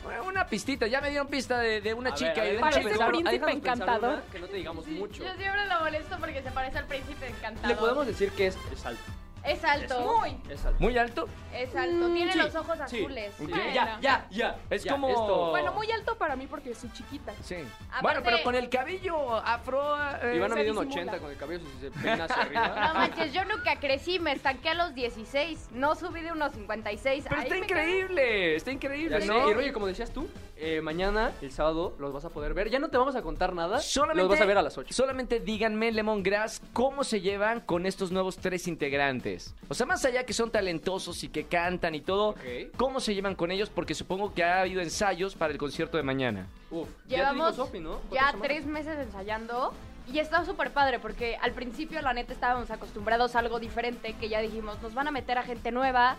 bueno, 0.04 0.24
una 0.26 0.48
pistita. 0.48 0.88
Ya 0.88 1.00
me 1.00 1.10
dieron 1.12 1.28
pista 1.28 1.60
de, 1.60 1.80
de 1.82 1.94
una 1.94 2.10
A 2.10 2.14
chica. 2.14 2.34
ver, 2.42 2.54
y 2.54 2.56
de 2.56 2.60
Parece 2.62 2.90
pensar- 2.90 3.08
príncipe 3.10 3.52
encantador. 3.52 4.14
una 4.16 4.24
Que 4.32 4.40
no 4.40 4.48
te 4.48 4.58
digamos 4.58 4.88
mucho. 4.88 5.24
Yo 5.24 5.34
siempre 5.36 5.66
lo 5.68 5.80
molesto 5.80 6.18
porque 6.20 6.42
se 6.44 6.52
parece 6.52 6.78
al 6.78 6.86
príncipe 6.88 7.28
encantador. 7.28 7.70
Le 7.70 7.76
podemos 7.76 8.06
decir 8.08 8.32
que 8.32 8.48
es, 8.48 8.58
es 8.74 8.86
alto. 8.86 9.02
Es 9.44 9.64
alto. 9.66 10.18
Muy. 10.20 10.38
Es 10.50 10.64
alto. 10.66 10.80
Muy 10.80 10.98
alto. 10.98 11.28
Es 11.54 11.76
alto. 11.76 12.10
Mm, 12.10 12.14
Tiene 12.14 12.32
sí, 12.34 12.38
los 12.38 12.56
ojos 12.56 12.78
sí. 12.88 12.98
azules. 13.00 13.34
Bueno. 13.40 13.58
Ya, 13.74 14.00
ya, 14.00 14.28
ya. 14.30 14.56
Es 14.70 14.84
Ya, 14.84 14.92
como- 14.92 15.10
esto- 15.10 15.50
Bueno, 15.50 15.74
muy 15.74 15.92
alto 15.92 16.16
para 16.16 16.36
mí 16.36 16.46
porque 16.48 16.76
soy 16.76 16.92
chiquita. 16.94 17.34
Sí. 17.42 17.56
Aparte- 17.90 18.02
bueno, 18.02 18.22
pero 18.24 18.44
con 18.44 18.56
el 18.56 18.70
cabello 18.70 19.36
afro. 19.38 19.96
eh, 20.22 20.36
Ivana 20.36 20.54
se 20.56 20.60
mide 20.62 20.72
un 20.72 20.78
disimula. 20.88 21.12
80 21.12 21.20
con 21.20 21.32
el 21.32 21.38
cabello 21.38 21.66
si 21.66 21.80
se 21.80 21.92
peina 21.92 22.26
hacia 22.26 22.36
No 22.54 22.60
arriba. 22.62 22.92
manches, 22.94 23.34
yo 23.34 23.44
nunca 23.46 23.80
crecí, 23.80 24.20
me 24.20 24.32
estanqué 24.34 24.70
a 24.70 24.74
los 24.76 24.94
16. 24.94 25.70
No 25.72 25.96
subí 25.96 26.22
de 26.22 26.32
unos 26.32 26.52
56. 26.54 27.24
Pero 27.28 27.42
Ahí 27.42 27.48
está 27.48 27.58
increíble. 27.58 28.56
Está 28.56 28.72
increíble, 28.72 29.20
Ya 29.20 29.22
sé, 29.22 29.28
¿no? 29.28 29.50
Y 29.50 29.54
Roger, 29.54 29.74
como 29.74 29.88
decías 29.88 30.12
tú, 30.12 30.30
eh, 30.64 30.80
mañana, 30.82 31.32
el 31.42 31.52
sábado, 31.52 31.96
los 31.98 32.14
vas 32.14 32.24
a 32.24 32.30
poder 32.30 32.54
ver. 32.54 32.70
Ya 32.70 32.78
no 32.78 32.90
te 32.90 32.98
vamos 32.98 33.16
a 33.16 33.22
contar 33.22 33.54
nada. 33.54 33.80
Solamente, 33.80 34.22
los 34.22 34.30
vas 34.30 34.42
a 34.42 34.46
ver 34.46 34.58
a 34.58 34.62
las 34.62 34.78
8. 34.78 34.94
Solamente 34.94 35.40
díganme, 35.40 35.92
Lemongrass, 35.92 36.62
cómo 36.72 37.04
se 37.04 37.20
llevan 37.20 37.62
con 37.62 37.86
estos 37.86 38.12
nuevos 38.12 38.38
tres 38.38 38.68
integrantes. 38.68 39.56
O 39.70 39.74
sea, 39.74 39.88
más 39.88 40.06
allá 40.06 40.24
que 40.24 40.34
son 40.34 40.52
talentosos 40.52 41.24
y 41.24 41.30
que 41.30 41.46
cantan 41.46 41.96
y 41.96 42.02
todo. 42.02 42.36
¿cómo 42.78 43.00
se 43.00 43.16
llevan 43.16 43.36
con 43.36 43.52
ellos? 43.52 43.70
Porque 43.70 43.96
supongo 43.96 44.34
que 44.34 44.44
ha 44.44 44.62
habido 44.62 44.82
ensayos 44.82 45.36
para 45.36 45.52
el 45.52 45.58
concierto 45.58 45.98
de 45.98 46.04
mañana. 46.04 46.48
Uf, 46.70 46.88
Llevamos 47.08 47.58
ya 47.58 48.32
ya 48.32 48.36
tres 48.40 48.66
meses 48.66 48.98
ensayando 49.00 49.74
y 50.12 50.20
está 50.20 50.46
súper 50.46 50.72
padre 50.72 51.00
porque 51.00 51.38
al 51.38 51.52
principio 51.54 52.02
la 52.02 52.14
neta 52.14 52.34
estábamos 52.34 52.70
acostumbrados 52.72 53.36
a 53.36 53.40
algo 53.40 53.60
diferente 53.60 54.14
que 54.20 54.30
ya 54.30 54.40
dijimos, 54.42 54.82
nos 54.82 54.94
van 54.94 55.08
a 55.08 55.12
meter 55.12 55.38
a 55.38 55.44
gente 55.44 55.72
nueva, 55.72 56.18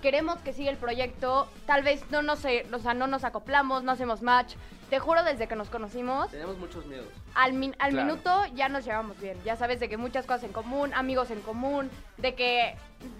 queremos 0.00 0.38
que 0.40 0.52
siga 0.52 0.70
el 0.70 0.76
proyecto, 0.76 1.48
tal 1.66 1.82
vez 1.82 2.02
no 2.10 2.22
nos, 2.22 2.44
eh, 2.44 2.66
o 2.72 2.78
sea, 2.78 2.94
no 2.94 3.06
nos 3.06 3.24
acoplamos, 3.24 3.82
no 3.82 3.92
hacemos 3.92 4.22
match. 4.22 4.54
Te 4.90 4.98
juro, 4.98 5.22
desde 5.22 5.46
que 5.48 5.54
nos 5.56 5.68
conocimos, 5.68 6.30
Tenemos 6.30 6.56
muchos 6.58 6.86
miedos. 6.86 7.06
al, 7.34 7.52
min- 7.52 7.76
al 7.78 7.90
Claro. 7.90 8.06
minuto 8.06 8.30
ya 8.54 8.68
nos 8.68 8.84
llevamos 8.84 9.20
bien. 9.20 9.36
Ya 9.44 9.56
sabes 9.56 9.80
de 9.80 9.88
que 9.88 9.96
muchas 9.96 10.24
cosas 10.26 10.44
en 10.44 10.52
común, 10.52 10.92
amigos 10.94 11.30
en 11.30 11.40
común, 11.40 11.90
de 12.16 12.34
que 12.34 12.74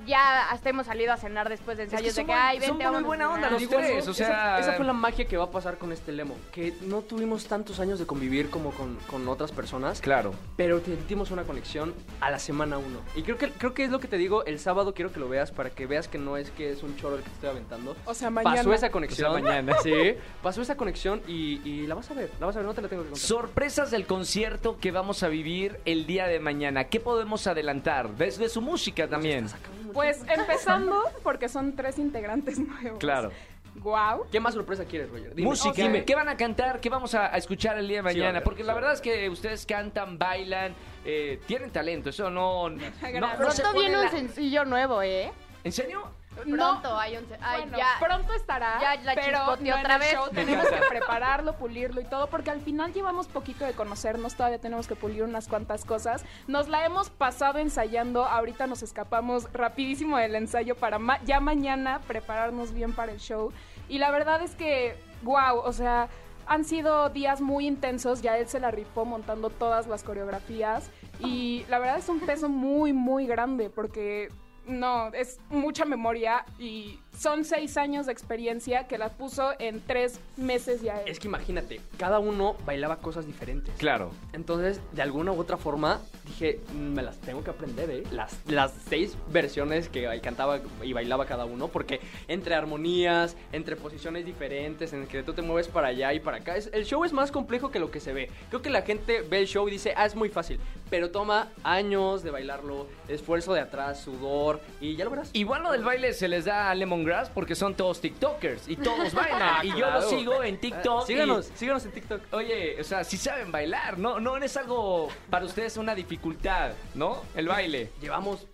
ya 0.07 0.49
hasta 0.51 0.71
hemos 0.71 0.87
salido 0.87 1.13
a 1.13 1.17
cenar 1.19 1.49
después 1.49 1.77
de 1.77 1.85
ensayos, 1.85 2.07
de 2.07 2.11
son 2.13 2.27
que, 2.27 2.33
muy- 2.33 2.41
ay, 2.41 2.57
son 2.61 2.79
vente, 2.79 2.85
muy 2.85 2.85
vamos 2.85 3.03
a 3.03 3.07
buena 3.07 3.31
onda 3.31 3.49
cenar". 3.49 3.61
los 3.61 3.71
tres, 3.71 4.09
o 4.09 4.15
sea- 4.15 4.27
Esa, 4.27 4.59
esa 4.61 4.73
fue 4.73 4.85
la 4.87 4.93
magia 4.93 5.27
que 5.27 5.37
va 5.37 5.45
a 5.45 5.51
pasar 5.51 5.77
con 5.79 5.93
este 5.93 6.11
Lemon. 6.11 6.37
Que 6.53 6.73
no 6.83 7.03
tuvimos 7.03 7.47
tantos 7.47 7.79
años 7.81 7.99
de 7.99 8.07
convivir 8.07 8.51
como 8.51 8.71
con, 8.73 8.97
con 9.11 9.29
otras 9.29 9.53
personas. 9.53 10.01
Claro. 10.01 10.35
Pero 10.57 10.81
sentimos 10.81 11.31
una 11.31 11.45
conexión 11.45 11.95
a 12.21 12.31
la 12.31 12.39
semana 12.39 12.79
uno. 12.79 13.01
Y 13.15 13.23
creo 13.23 13.37
que, 13.39 13.51
creo 13.51 13.75
que 13.75 13.85
es 13.85 13.91
lo 13.91 14.01
que 14.01 14.09
te 14.09 14.17
digo, 14.17 14.45
el 14.47 14.59
sábado 14.59 14.95
quiero 14.95 15.13
que 15.13 15.21
lo 15.21 15.29
veas 15.29 15.53
para 15.53 15.71
que 15.71 15.87
veas 15.87 16.09
que 16.09 16.19
no 16.19 16.37
es 16.37 16.51
que 16.51 16.71
es 16.73 16.83
un 16.83 16.97
choro 16.97 17.17
el 17.17 17.23
que 17.23 17.29
te 17.29 17.35
estoy 17.35 17.51
aventando. 17.51 17.95
O 18.07 18.15
sea, 18.15 18.31
mañana. 18.31 18.57
Pasó 18.57 18.73
esa 18.73 18.91
conexión. 18.91 19.31
O 19.31 19.35
sea, 19.35 19.43
mañana. 19.43 19.77
Sí, 19.83 20.15
pasó 20.43 20.61
esa 20.63 20.77
conexión 20.77 21.23
y, 21.29 21.58
y 21.65 21.87
la 21.87 21.95
vas 21.95 22.11
a 22.11 22.15
ver, 22.15 22.31
la 22.41 22.47
vas 22.47 22.57
a 22.57 22.61
ver, 22.61 22.67
no 22.67 22.75
te 22.75 22.83
la 22.83 22.89
tengo 22.89 23.03
que 23.03 23.11
contar. 23.11 23.27
Sorpresas 23.27 23.91
del 23.91 24.07
concierto 24.07 24.79
que 24.81 24.91
vamos 24.91 25.23
a 25.23 25.29
vivir 25.29 25.81
el 25.85 26.07
día 26.07 26.27
de 26.27 26.41
mañana. 26.41 26.85
¿Qué 26.85 27.01
podemos 27.01 27.47
adelantar? 27.47 28.11
Desde 28.17 28.49
su 28.49 28.61
música 28.61 29.09
también. 29.09 29.47
Pues 29.93 30.23
empezando, 30.29 31.03
porque 31.23 31.49
son 31.49 31.75
tres 31.75 31.99
integrantes 31.99 32.59
nuevos. 32.59 32.99
Claro. 32.99 33.31
Wow. 33.77 34.27
¿Qué 34.33 34.41
más 34.41 34.55
sorpresa 34.55 34.85
quieres, 34.85 35.09
Roger? 35.11 35.35
Dime. 35.35 35.49
Música. 35.49 35.83
Dime. 35.83 36.05
¿Qué 36.05 36.15
van 36.15 36.29
a 36.29 36.37
cantar? 36.37 36.81
¿Qué 36.81 36.89
vamos 36.89 37.15
a, 37.15 37.33
a 37.33 37.37
escuchar 37.37 37.79
el 37.79 37.87
día 37.87 38.03
de 38.03 38.11
Sí, 38.11 38.19
mañana? 38.19 38.41
Porque 38.43 38.63
sí 38.63 38.67
la 38.67 38.75
verdad 38.75 38.93
es 38.93 39.01
que 39.01 39.29
ustedes 39.29 39.67
cantan, 39.67 40.19
bailan, 40.19 40.75
eh, 41.05 41.41
tienen 41.47 41.71
talento. 41.71 42.11
Eso 42.11 42.29
no. 42.31 42.69
no, 42.71 42.77
no 42.77 43.37
Pronto 43.37 43.73
viene 43.75 44.01
un 44.01 44.09
sencillo 44.11 44.65
nuevo, 44.65 45.01
¿eh? 45.03 45.31
¿En 45.63 45.73
serio? 45.73 46.11
Pronto 46.43 46.99
hay 46.99 47.17
un... 47.17 47.27
Ay, 47.41 47.63
Bueno, 47.63 47.79
ya. 47.79 47.87
pronto 48.01 48.33
estará, 48.35 48.81
Ya 48.81 48.97
la 49.03 49.15
pero 49.15 49.39
no 49.47 49.53
otra 49.53 49.65
en 49.65 49.91
el 49.93 49.99
vez. 49.99 50.13
show. 50.13 50.29
Tenemos 50.33 50.67
que 50.69 50.81
prepararlo, 50.89 51.55
pulirlo 51.57 52.01
y 52.01 52.05
todo, 52.05 52.27
porque 52.29 52.51
al 52.51 52.61
final 52.61 52.93
llevamos 52.93 53.27
poquito 53.29 53.65
de 53.65 53.73
conocernos, 53.73 54.35
todavía 54.35 54.59
tenemos 54.61 54.87
que 54.87 54.97
pulir 54.97 55.23
unas 55.25 55.49
cuantas 55.49 55.85
cosas. 55.85 56.25
Nos 56.47 56.69
la 56.69 56.85
hemos 56.85 57.11
pasado 57.11 57.59
ensayando, 57.59 58.25
ahorita 58.25 58.67
nos 58.67 58.83
escapamos 58.83 59.53
rapidísimo 59.53 60.17
del 60.19 60.35
ensayo 60.35 60.75
para 60.77 60.99
ma- 60.99 61.21
ya 61.25 61.41
mañana 61.41 62.01
prepararnos 62.07 62.73
bien 62.73 62.93
para 62.95 63.13
el 63.13 63.19
show. 63.19 63.53
Y 63.89 63.99
la 63.99 64.11
verdad 64.11 64.43
es 64.43 64.55
que, 64.55 64.97
wow, 65.23 65.59
o 65.65 65.73
sea, 65.73 66.09
han 66.47 66.65
sido 66.65 67.11
días 67.11 67.41
muy 67.41 67.67
intensos, 67.67 68.23
ya 68.23 68.39
él 68.39 68.49
se 68.49 68.59
la 68.61 68.71
rifó 68.71 69.05
montando 69.05 69.51
todas 69.51 69.87
las 69.87 70.03
coreografías 70.03 70.91
y 71.21 71.67
la 71.69 71.79
verdad 71.79 71.99
es 71.99 72.09
un 72.09 72.21
peso 72.21 72.49
muy, 72.49 72.93
muy 72.95 73.27
grande 73.27 73.69
porque 73.69 74.31
no, 74.69 75.09
es 75.15 75.41
mucha 75.51 75.85
memoria 75.85 76.45
y 76.59 76.99
son 77.19 77.45
seis 77.45 77.77
años 77.77 78.07
de 78.07 78.13
experiencia 78.13 78.87
que 78.87 78.97
la 78.97 79.09
puso 79.09 79.51
en 79.59 79.81
tres 79.81 80.21
meses 80.37 80.83
ya. 80.83 81.03
Es 81.03 81.19
que 81.19 81.27
imagínate, 81.27 81.81
cada 81.99 82.19
uno 82.21 82.57
bailaba 82.65 82.99
cosas 82.99 83.27
diferentes. 83.27 83.75
Claro. 83.77 84.13
Entonces, 84.33 84.81
de 84.93 85.03
alguna 85.03 85.33
u 85.33 85.41
otra 85.41 85.57
forma, 85.57 86.01
dije, 86.25 86.61
"Mm, 86.75 86.95
me 86.95 87.03
las 87.03 87.19
tengo 87.19 87.43
que 87.43 87.51
aprender, 87.51 87.91
¿eh? 87.91 88.03
Las, 88.13 88.39
las 88.47 88.73
seis 88.89 89.17
versiones 89.33 89.89
que 89.89 90.21
cantaba 90.23 90.61
y 90.83 90.93
bailaba 90.93 91.27
cada 91.27 91.45
uno, 91.45 91.69
porque 91.69 92.01
entre 92.29 92.55
armonías, 92.55 93.37
entre 93.53 93.75
posiciones 93.77 94.25
diferentes, 94.25 94.93
en 94.93 95.03
el 95.03 95.09
que 95.09 95.23
tú 95.25 95.33
te 95.33 95.43
mueves 95.43 95.67
para 95.69 95.89
allá 95.89 96.13
y 96.13 96.21
para 96.21 96.37
acá, 96.39 96.57
es- 96.57 96.71
el 96.73 96.85
show 96.85 97.05
es 97.05 97.13
más 97.13 97.33
complejo 97.33 97.71
que 97.71 97.81
lo 97.81 97.91
que 97.91 97.99
se 98.01 98.13
ve. 98.13 98.31
Creo 98.49 98.63
que 98.63 98.71
la 98.71 98.83
gente 98.83 99.23
ve 99.23 99.41
el 99.41 99.47
show 99.47 99.67
y 99.67 99.73
dice, 99.73 99.93
ah, 99.97 100.07
es 100.07 100.15
muy 100.15 100.29
fácil, 100.29 100.61
pero 100.89 101.11
toma 101.11 101.49
años 101.65 102.23
de 102.23 102.31
bailarlo, 102.31 102.87
esfuerzo 103.09 103.55
de 103.55 103.61
atrás, 103.61 104.01
sudor, 104.01 104.61
y 104.81 104.95
ya 104.97 105.05
lo 105.05 105.11
verás. 105.11 105.31
Igual 105.33 105.63
lo 105.65 105.73
del 105.73 105.83
baile 105.85 106.13
se 106.13 106.29
les 106.29 106.45
da 106.45 106.71
a 106.71 106.75
Lemongrass 107.09 107.31
porque 107.31 107.55
son 107.55 107.75
todos 107.75 108.01
TikTokers 108.01 108.69
y 108.69 108.77
todos 108.77 109.13
bailan. 109.15 109.59
y 109.67 109.71
yo 109.71 109.77
Claro. 109.79 110.01
lo 110.01 110.09
sigo 110.09 110.43
en 110.43 110.59
TikTok. 110.61 111.03
Ah, 111.03 111.07
síganos, 111.07 111.47
síganos 111.55 111.85
en 111.87 111.93
TikTok. 111.93 112.21
oye, 112.33 112.77
o 112.81 112.85
sea, 112.85 113.05
si 113.05 113.17
saben 113.17 113.51
bailar, 113.51 113.99
no, 113.99 114.21
no 114.21 114.37
es 114.37 114.57
algo 114.57 115.09
para 115.31 115.45
ustedes 115.47 115.77
una 115.77 115.95
dificultad, 115.95 116.73
¿no? 116.95 117.23
El 117.35 117.49
baile. 117.49 117.91
Llevamos 118.01 118.47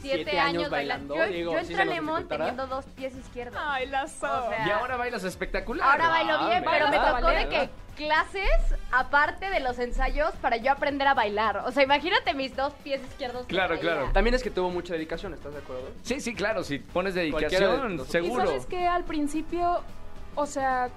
Siete, 0.00 0.38
años 0.40 0.70
bailando. 0.70 1.14
Yo, 1.14 1.26
Diego, 1.26 1.52
yo 1.52 1.64
¿sí 1.64 1.74
Lemon 1.74 1.90
dificultará? 2.22 2.44
teniendo 2.46 2.66
dos 2.66 2.86
pies 2.96 3.14
izquierdos. 3.14 3.60
Ay, 3.62 3.86
la 3.88 4.08
so. 4.08 4.26
O 4.26 4.48
sea, 4.48 4.66
Y 4.66 4.70
ahora 4.70 4.96
bailas 4.96 5.22
espectacular. 5.24 5.86
Ahora 5.86 6.08
bailo 6.08 6.32
Ah, 6.38 6.48
bien, 6.48 6.64
pero 6.64 6.88
me 6.88 6.98
tocó 6.98 7.26
de 7.28 7.48
que 7.48 7.70
clases 7.96 8.50
aparte 8.90 9.50
de 9.50 9.60
los 9.60 9.78
ensayos 9.78 10.32
para 10.36 10.56
yo 10.56 10.72
aprender 10.72 11.06
a 11.08 11.14
bailar. 11.14 11.58
O 11.58 11.72
sea, 11.72 11.82
imagínate 11.82 12.34
mis 12.34 12.54
dos 12.56 12.72
pies 12.82 13.02
izquierdos. 13.02 13.46
Claro, 13.46 13.78
claro. 13.78 14.10
También 14.12 14.34
es 14.34 14.42
que 14.42 14.50
tuvo 14.50 14.70
mucha 14.70 14.94
dedicación, 14.94 15.34
¿estás 15.34 15.52
de 15.52 15.60
acuerdo? 15.60 15.90
Sí, 16.02 16.20
sí, 16.20 16.34
claro, 16.34 16.64
si 16.64 16.78
pones 16.78 17.14
de 17.14 17.22
dedicación, 17.22 17.96
nosotros. 17.96 18.08
Y 18.08 18.12
seguro. 18.12 18.46
sabes 18.46 18.66
que 18.66 18.86
al 18.86 19.04
principio, 19.04 19.82
o 20.34 20.46
sea, 20.46 20.90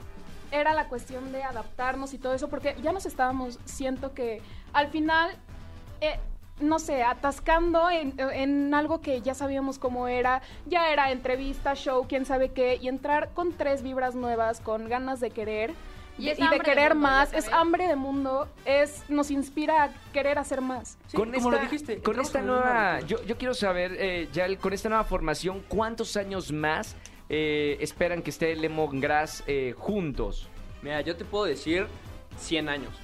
era 0.51 0.73
la 0.73 0.87
cuestión 0.87 1.31
de 1.31 1.43
adaptarnos 1.43 2.13
y 2.13 2.17
todo 2.17 2.33
eso, 2.33 2.49
porque 2.49 2.75
ya 2.81 2.91
nos 2.91 3.05
estábamos, 3.05 3.59
siento 3.65 4.13
que 4.13 4.41
al 4.73 4.87
final, 4.87 5.31
eh, 6.01 6.19
no 6.59 6.79
sé, 6.79 7.03
atascando 7.03 7.89
en, 7.89 8.13
en 8.17 8.73
algo 8.73 9.01
que 9.01 9.21
ya 9.21 9.33
sabíamos 9.33 9.79
cómo 9.79 10.07
era, 10.07 10.41
ya 10.65 10.89
era 10.91 11.11
entrevista, 11.11 11.75
show, 11.75 12.05
quién 12.07 12.25
sabe 12.25 12.49
qué, 12.49 12.77
y 12.81 12.87
entrar 12.87 13.29
con 13.33 13.51
tres 13.53 13.83
vibras 13.83 14.15
nuevas, 14.15 14.61
con 14.61 14.87
ganas 14.87 15.19
de 15.19 15.31
querer. 15.31 15.73
Y 16.17 16.29
es 16.29 16.37
de 16.37 16.43
hambre 16.43 16.59
de 16.59 16.63
querer 16.63 16.95
mundo, 16.95 17.07
ya 17.07 17.11
más, 17.11 17.33
es 17.33 17.47
hambre 17.51 17.87
de 17.87 17.95
mundo, 17.95 18.47
es 18.65 19.03
nos 19.09 19.31
inspira 19.31 19.83
a 19.83 19.89
querer 20.13 20.37
hacer 20.37 20.61
más. 20.61 20.97
Sí, 21.07 21.17
con 21.17 21.31
como 21.31 21.49
esta, 21.49 21.49
lo 21.49 21.69
dijiste, 21.69 21.99
con 22.01 22.19
esta 22.19 22.41
nueva, 22.41 23.01
yo, 23.01 23.21
yo 23.23 23.37
quiero 23.37 23.53
saber, 23.53 23.95
eh, 23.99 24.29
Yael, 24.31 24.57
con 24.57 24.73
esta 24.73 24.89
nueva 24.89 25.03
formación, 25.03 25.63
¿cuántos 25.67 26.15
años 26.15 26.51
más 26.51 26.95
eh, 27.29 27.77
esperan 27.81 28.21
que 28.21 28.29
esté 28.29 28.55
Lemongrass 28.55 29.43
eh, 29.47 29.73
juntos? 29.77 30.47
Mira, 30.81 31.01
yo 31.01 31.15
te 31.15 31.25
puedo 31.25 31.45
decir 31.45 31.87
100 32.37 32.69
años. 32.69 32.95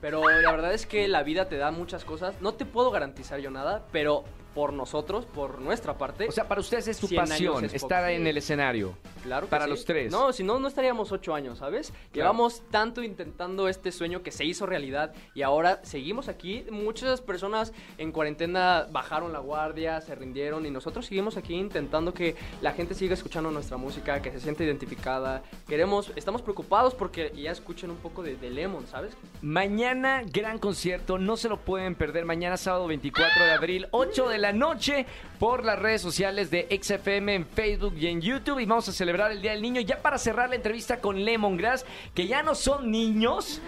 Pero 0.00 0.28
la 0.28 0.50
verdad 0.50 0.74
es 0.74 0.84
que 0.84 1.06
la 1.06 1.22
vida 1.22 1.48
te 1.48 1.56
da 1.56 1.70
muchas 1.70 2.04
cosas. 2.04 2.34
No 2.40 2.54
te 2.54 2.66
puedo 2.66 2.90
garantizar 2.90 3.38
yo 3.38 3.52
nada, 3.52 3.86
pero 3.92 4.24
por 4.52 4.72
nosotros, 4.72 5.26
por 5.26 5.60
nuestra 5.60 5.96
parte. 5.96 6.28
O 6.28 6.32
sea, 6.32 6.48
para 6.48 6.60
ustedes 6.60 6.88
es 6.88 6.98
tu 6.98 7.06
100 7.06 7.20
años 7.20 7.30
pasión 7.30 7.64
es 7.64 7.74
estar 7.74 8.10
en 8.10 8.26
el 8.26 8.36
escenario. 8.36 8.96
Claro 9.22 9.46
que 9.46 9.50
para 9.50 9.64
sí. 9.64 9.70
los 9.70 9.84
tres. 9.84 10.12
No, 10.12 10.32
si 10.32 10.42
no, 10.42 10.58
no 10.58 10.68
estaríamos 10.68 11.12
8 11.12 11.34
años, 11.34 11.58
¿sabes? 11.58 11.92
Llevamos 12.12 12.62
tanto 12.70 13.02
intentando 13.02 13.68
este 13.68 13.92
sueño 13.92 14.22
que 14.22 14.30
se 14.30 14.44
hizo 14.44 14.66
realidad 14.66 15.12
y 15.34 15.42
ahora 15.42 15.80
seguimos 15.82 16.28
aquí. 16.28 16.64
Muchas 16.70 17.20
personas 17.20 17.72
en 17.98 18.12
cuarentena 18.12 18.86
bajaron 18.90 19.32
la 19.32 19.38
guardia, 19.38 20.00
se 20.00 20.14
rindieron 20.14 20.66
y 20.66 20.70
nosotros 20.70 21.06
seguimos 21.06 21.36
aquí 21.36 21.54
intentando 21.54 22.12
que 22.12 22.36
la 22.60 22.72
gente 22.72 22.94
siga 22.94 23.14
escuchando 23.14 23.50
nuestra 23.50 23.76
música, 23.76 24.20
que 24.20 24.30
se 24.30 24.40
sienta 24.40 24.64
identificada. 24.64 25.42
Queremos, 25.68 26.12
estamos 26.16 26.42
preocupados 26.42 26.94
porque 26.94 27.32
ya 27.36 27.50
escuchen 27.50 27.90
un 27.90 27.98
poco 27.98 28.22
de, 28.22 28.36
de 28.36 28.50
Lemon, 28.50 28.86
¿sabes? 28.86 29.14
Mañana, 29.40 30.22
gran 30.26 30.58
concierto, 30.58 31.18
no 31.18 31.36
se 31.36 31.48
lo 31.48 31.58
pueden 31.58 31.94
perder. 31.94 32.24
Mañana, 32.24 32.56
sábado 32.56 32.86
24 32.86 33.44
de 33.44 33.52
abril, 33.52 33.86
8 33.90 34.28
de 34.28 34.38
la 34.38 34.52
noche, 34.52 35.06
por 35.38 35.64
las 35.64 35.78
redes 35.78 36.00
sociales 36.02 36.50
de 36.50 36.68
XFM 36.82 37.34
en 37.34 37.46
Facebook 37.46 37.94
y 37.96 38.06
en 38.06 38.20
YouTube. 38.20 38.58
Y 38.58 38.66
vamos 38.66 38.88
a 38.88 38.92
celebrar 38.92 39.11
el 39.20 39.42
Día 39.42 39.52
del 39.52 39.62
Niño. 39.62 39.80
Ya 39.82 40.00
para 40.00 40.16
cerrar 40.18 40.48
la 40.48 40.56
entrevista 40.56 41.00
con 41.00 41.24
Lemongrass, 41.24 41.84
que 42.14 42.26
ya 42.26 42.42
no 42.42 42.54
son 42.54 42.90
niños. 42.90 43.60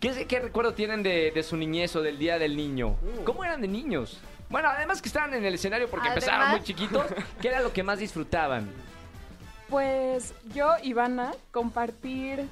¿Qué, 0.00 0.26
qué 0.26 0.40
recuerdo 0.40 0.74
tienen 0.74 1.02
de, 1.02 1.30
de 1.30 1.42
su 1.42 1.56
niñez 1.56 1.96
o 1.96 2.02
del 2.02 2.18
Día 2.18 2.38
del 2.38 2.56
Niño? 2.56 2.90
Uh. 3.02 3.24
¿Cómo 3.24 3.44
eran 3.44 3.60
de 3.60 3.68
niños? 3.68 4.20
Bueno, 4.48 4.68
además 4.68 5.00
que 5.00 5.08
estaban 5.08 5.32
en 5.32 5.44
el 5.44 5.54
escenario 5.54 5.88
porque 5.88 6.08
Además- 6.08 6.24
empezaron 6.24 6.50
muy 6.50 6.62
chiquitos. 6.62 7.06
¿Qué 7.40 7.48
era 7.48 7.60
lo 7.60 7.72
que 7.72 7.82
más 7.82 7.98
disfrutaban? 7.98 8.70
Pues 9.68 10.34
yo, 10.54 10.68
Ivana, 10.82 11.32
compartir 11.50 12.46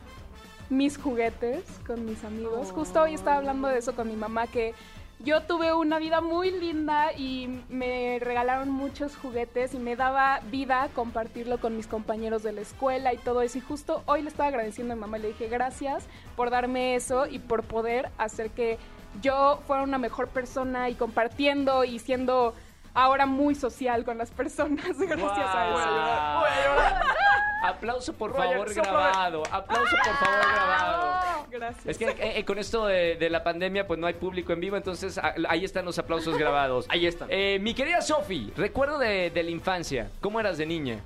mis 0.70 0.96
juguetes 0.96 1.64
con 1.86 2.04
mis 2.06 2.24
amigos. 2.24 2.70
Justo 2.72 3.02
hoy 3.02 3.14
estaba 3.14 3.36
hablando 3.36 3.68
de 3.68 3.78
eso 3.78 3.94
con 3.94 4.08
mi 4.08 4.16
mamá, 4.16 4.46
que 4.46 4.72
yo 5.22 5.42
tuve 5.42 5.74
una 5.74 5.98
vida 5.98 6.20
muy 6.20 6.50
linda 6.50 7.12
y 7.12 7.62
me 7.68 8.18
regalaron 8.20 8.70
muchos 8.70 9.16
juguetes 9.16 9.74
y 9.74 9.78
me 9.78 9.94
daba 9.94 10.40
vida 10.50 10.88
compartirlo 10.94 11.60
con 11.60 11.76
mis 11.76 11.86
compañeros 11.86 12.42
de 12.42 12.52
la 12.52 12.62
escuela 12.62 13.12
y 13.12 13.18
todo 13.18 13.42
eso. 13.42 13.58
Y 13.58 13.60
justo 13.60 14.02
hoy 14.06 14.22
le 14.22 14.28
estaba 14.28 14.48
agradeciendo 14.48 14.94
a 14.94 14.96
mi 14.96 15.00
mamá, 15.00 15.18
le 15.18 15.28
dije 15.28 15.48
gracias 15.48 16.06
por 16.36 16.50
darme 16.50 16.94
eso 16.94 17.26
y 17.26 17.38
por 17.38 17.64
poder 17.64 18.10
hacer 18.16 18.50
que 18.50 18.78
yo 19.20 19.60
fuera 19.66 19.82
una 19.82 19.98
mejor 19.98 20.28
persona 20.28 20.88
y 20.88 20.94
compartiendo 20.94 21.84
y 21.84 21.98
siendo 21.98 22.54
ahora 22.94 23.26
muy 23.26 23.54
social 23.54 24.04
con 24.04 24.16
las 24.18 24.30
personas 24.30 24.86
gracias 24.98 25.54
a 25.54 25.70
eso. 25.70 27.29
Aplauso 27.62 28.12
por 28.14 28.32
Roger, 28.32 28.50
favor 28.52 28.68
sopla. 28.68 28.82
grabado. 28.90 29.42
Aplauso 29.50 29.96
por 30.04 30.14
favor 30.16 30.52
grabado. 30.52 31.46
Gracias. 31.50 31.86
Es 31.86 31.98
que 31.98 32.04
eh, 32.06 32.38
eh, 32.38 32.44
con 32.44 32.58
esto 32.58 32.86
de, 32.86 33.16
de 33.16 33.30
la 33.30 33.42
pandemia, 33.42 33.86
pues 33.86 33.98
no 33.98 34.06
hay 34.06 34.14
público 34.14 34.52
en 34.52 34.60
vivo, 34.60 34.76
entonces 34.76 35.18
a- 35.18 35.34
ahí 35.48 35.64
están 35.64 35.84
los 35.84 35.98
aplausos 35.98 36.36
grabados. 36.38 36.86
Ahí 36.88 37.06
están. 37.06 37.28
Eh, 37.30 37.58
mi 37.60 37.74
querida 37.74 38.00
Sofi, 38.02 38.52
recuerdo 38.56 38.98
de, 38.98 39.30
de 39.30 39.42
la 39.42 39.50
infancia. 39.50 40.10
¿Cómo 40.20 40.40
eras 40.40 40.58
de 40.58 40.66
niña? 40.66 41.00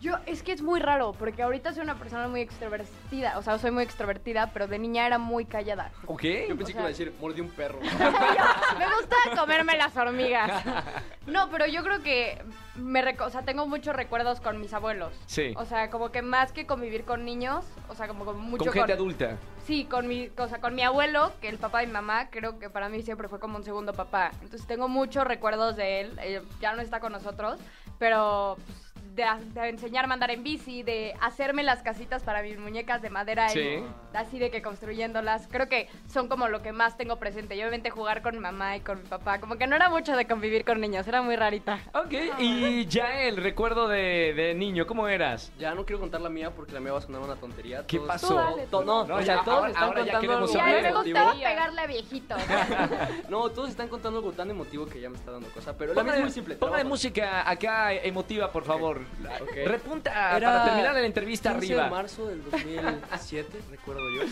Yo, 0.00 0.14
es 0.26 0.42
que 0.44 0.52
es 0.52 0.62
muy 0.62 0.78
raro, 0.78 1.12
porque 1.18 1.42
ahorita 1.42 1.72
soy 1.72 1.82
una 1.82 1.96
persona 1.96 2.28
muy 2.28 2.40
extrovertida. 2.40 3.36
O 3.38 3.42
sea, 3.42 3.58
soy 3.58 3.72
muy 3.72 3.82
extrovertida, 3.82 4.50
pero 4.52 4.68
de 4.68 4.78
niña 4.78 5.06
era 5.06 5.18
muy 5.18 5.44
callada. 5.44 5.90
¿Ok? 6.06 6.22
Yo 6.22 6.28
pensé 6.28 6.52
O 6.54 6.58
que 6.58 6.64
sea- 6.66 6.74
iba 6.80 6.84
a 6.84 6.88
decir, 6.88 7.12
mordí 7.20 7.40
un 7.40 7.50
perro. 7.50 7.80
me 8.78 8.86
gusta 8.94 9.16
comerme 9.36 9.76
las 9.76 9.96
hormigas. 9.96 10.64
No, 11.28 11.50
pero 11.50 11.66
yo 11.66 11.82
creo 11.82 12.02
que 12.02 12.42
me 12.74 13.04
o 13.20 13.28
sea, 13.28 13.42
tengo 13.42 13.66
muchos 13.66 13.94
recuerdos 13.94 14.40
con 14.40 14.58
mis 14.62 14.72
abuelos. 14.72 15.12
Sí. 15.26 15.52
O 15.58 15.66
sea, 15.66 15.90
como 15.90 16.10
que 16.10 16.22
más 16.22 16.52
que 16.52 16.64
convivir 16.66 17.04
con 17.04 17.26
niños, 17.26 17.66
o 17.90 17.94
sea, 17.94 18.08
como 18.08 18.24
con 18.24 18.40
mucho 18.40 18.64
Con 18.64 18.72
gente 18.72 18.94
adulta. 18.94 19.36
Sí, 19.66 19.84
con 19.84 20.08
mi, 20.08 20.30
o 20.38 20.48
sea, 20.48 20.58
con 20.62 20.74
mi 20.74 20.82
abuelo, 20.82 21.32
que 21.42 21.50
el 21.50 21.58
papá 21.58 21.80
de 21.80 21.86
mi 21.86 21.92
mamá, 21.92 22.30
creo 22.30 22.58
que 22.58 22.70
para 22.70 22.88
mí 22.88 23.02
siempre 23.02 23.28
fue 23.28 23.40
como 23.40 23.58
un 23.58 23.62
segundo 23.64 23.92
papá. 23.92 24.30
Entonces 24.40 24.66
tengo 24.66 24.88
muchos 24.88 25.24
recuerdos 25.26 25.76
de 25.76 26.00
él. 26.00 26.18
eh, 26.22 26.42
ya 26.60 26.74
no 26.74 26.80
está 26.80 26.98
con 26.98 27.12
nosotros, 27.12 27.60
pero 27.98 28.56
pues, 28.64 28.87
de, 29.18 29.60
de 29.60 29.68
enseñarme 29.68 30.12
a 30.12 30.14
andar 30.14 30.30
en 30.30 30.42
bici, 30.42 30.82
de 30.82 31.14
hacerme 31.20 31.62
las 31.62 31.82
casitas 31.82 32.22
para 32.22 32.42
mis 32.42 32.58
muñecas 32.58 33.02
de 33.02 33.10
madera, 33.10 33.48
Sí. 33.50 33.82
así 34.14 34.38
de 34.38 34.50
que 34.50 34.62
construyéndolas. 34.62 35.46
Creo 35.50 35.68
que 35.68 35.88
son 36.08 36.28
como 36.28 36.48
lo 36.48 36.62
que 36.62 36.72
más 36.72 36.96
tengo 36.96 37.16
presente. 37.16 37.54
Y 37.56 37.60
obviamente 37.60 37.90
jugar 37.90 38.22
con 38.22 38.34
mi 38.34 38.40
mamá 38.40 38.76
y 38.76 38.80
con 38.80 39.02
mi 39.02 39.08
papá. 39.08 39.40
Como 39.40 39.56
que 39.56 39.66
no 39.66 39.76
era 39.76 39.88
mucho 39.90 40.16
de 40.16 40.26
convivir 40.26 40.64
con 40.64 40.80
niños, 40.80 41.06
era 41.08 41.20
muy 41.22 41.36
rarita. 41.36 41.80
Ok, 41.94 42.14
y 42.38 42.86
ya 42.86 43.22
el 43.22 43.36
recuerdo 43.36 43.88
de, 43.88 44.32
de 44.34 44.54
niño, 44.54 44.86
¿cómo 44.86 45.08
eras? 45.08 45.52
Ya 45.58 45.74
no 45.74 45.84
quiero 45.84 46.00
contar 46.00 46.20
la 46.20 46.30
mía 46.30 46.50
porque 46.50 46.72
la 46.72 46.80
mía 46.80 46.92
va 46.92 46.98
a 46.98 47.02
sonar 47.02 47.20
una 47.20 47.36
tontería. 47.36 47.84
¿Qué 47.86 47.96
Todos- 47.98 48.08
pasó? 48.08 48.34
Dale, 48.36 48.66
no, 48.70 49.04
No, 49.04 49.14
o 49.16 49.20
ya, 49.20 49.24
sea, 49.24 49.44
todos 49.44 49.58
ahora- 49.58 49.68
están 49.70 49.84
ahora 49.84 50.04
ya 50.04 50.12
contando 50.12 50.32
algo 50.36 50.46
me 50.46 51.02
gustaba 51.02 51.32
pegarle 51.34 51.80
a 51.80 51.86
viejitos. 51.86 52.38
No, 53.28 53.50
todos 53.50 53.70
están 53.70 53.88
contando 53.88 54.18
algo 54.18 54.32
tan 54.32 54.50
emotivo 54.50 54.86
que 54.86 55.00
ya 55.00 55.10
me 55.10 55.16
está 55.16 55.32
dando 55.32 55.48
cosa. 55.50 55.76
Pero 55.76 55.94
la 55.94 56.02
mía 56.02 56.14
es 56.16 56.20
muy 56.22 56.30
simple. 56.30 56.54
trabajo. 56.56 56.84
música 56.84 57.48
acá 57.48 57.92
emotiva, 57.92 58.50
por 58.52 58.64
favor. 58.64 59.00
Ok. 59.42 59.50
Repunta 59.66 60.36
Era 60.36 60.52
para 60.52 60.64
terminar 60.66 60.94
la 60.94 61.06
entrevista 61.06 61.50
15 61.52 61.66
arriba. 61.66 61.84
de 61.84 61.90
marzo 61.90 62.26
del 62.26 62.42
2007, 62.50 63.48
recuerdo 63.70 64.02
yo. 64.10 64.22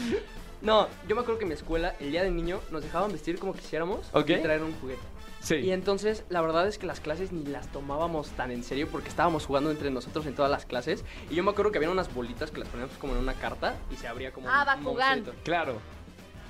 No, 0.63 0.89
yo 1.07 1.15
me 1.15 1.21
acuerdo 1.23 1.39
que 1.39 1.45
en 1.45 1.49
mi 1.49 1.55
escuela, 1.55 1.95
el 2.01 2.11
día 2.13 2.23
del 2.23 2.35
niño, 2.35 2.61
nos 2.71 2.83
dejaban 2.83 3.13
vestir 3.13 3.39
como 3.39 3.53
quisiéramos 3.55 4.07
Ok. 4.13 4.31
y 4.31 4.37
traer 4.39 4.63
un 4.63 4.73
juguete. 4.81 5.01
Sí. 5.41 5.57
Y 5.57 5.71
entonces, 5.71 6.25
la 6.29 6.41
verdad 6.41 6.67
es 6.67 6.77
que 6.79 6.87
las 6.87 6.99
clases 6.99 7.31
ni 7.31 7.45
las 7.45 7.69
tomábamos 7.71 8.31
tan 8.31 8.51
en 8.51 8.65
serio 8.65 8.89
porque 8.91 9.09
estábamos 9.09 9.47
jugando 9.47 9.71
entre 9.71 9.91
nosotros 9.91 10.27
en 10.27 10.35
todas 10.35 10.51
las 10.51 10.65
clases. 10.67 11.05
Y 11.31 11.35
yo 11.37 11.45
me 11.45 11.51
acuerdo 11.53 11.71
que 11.71 11.79
había 11.79 11.91
unas 11.91 12.13
bolitas 12.13 12.51
que 12.51 12.59
las 12.59 12.69
poníamos 12.69 12.97
como 12.97 13.13
en 13.13 13.21
una 13.21 13.35
carta 13.35 13.77
y 13.93 13.97
se 13.97 14.09
abría 14.09 14.33
como 14.33 14.49
Ah, 14.49 14.65
un, 14.73 14.79
un 14.81 14.85
Bakugan. 14.87 15.09
monstruito. 15.19 15.45
Claro. 15.45 15.75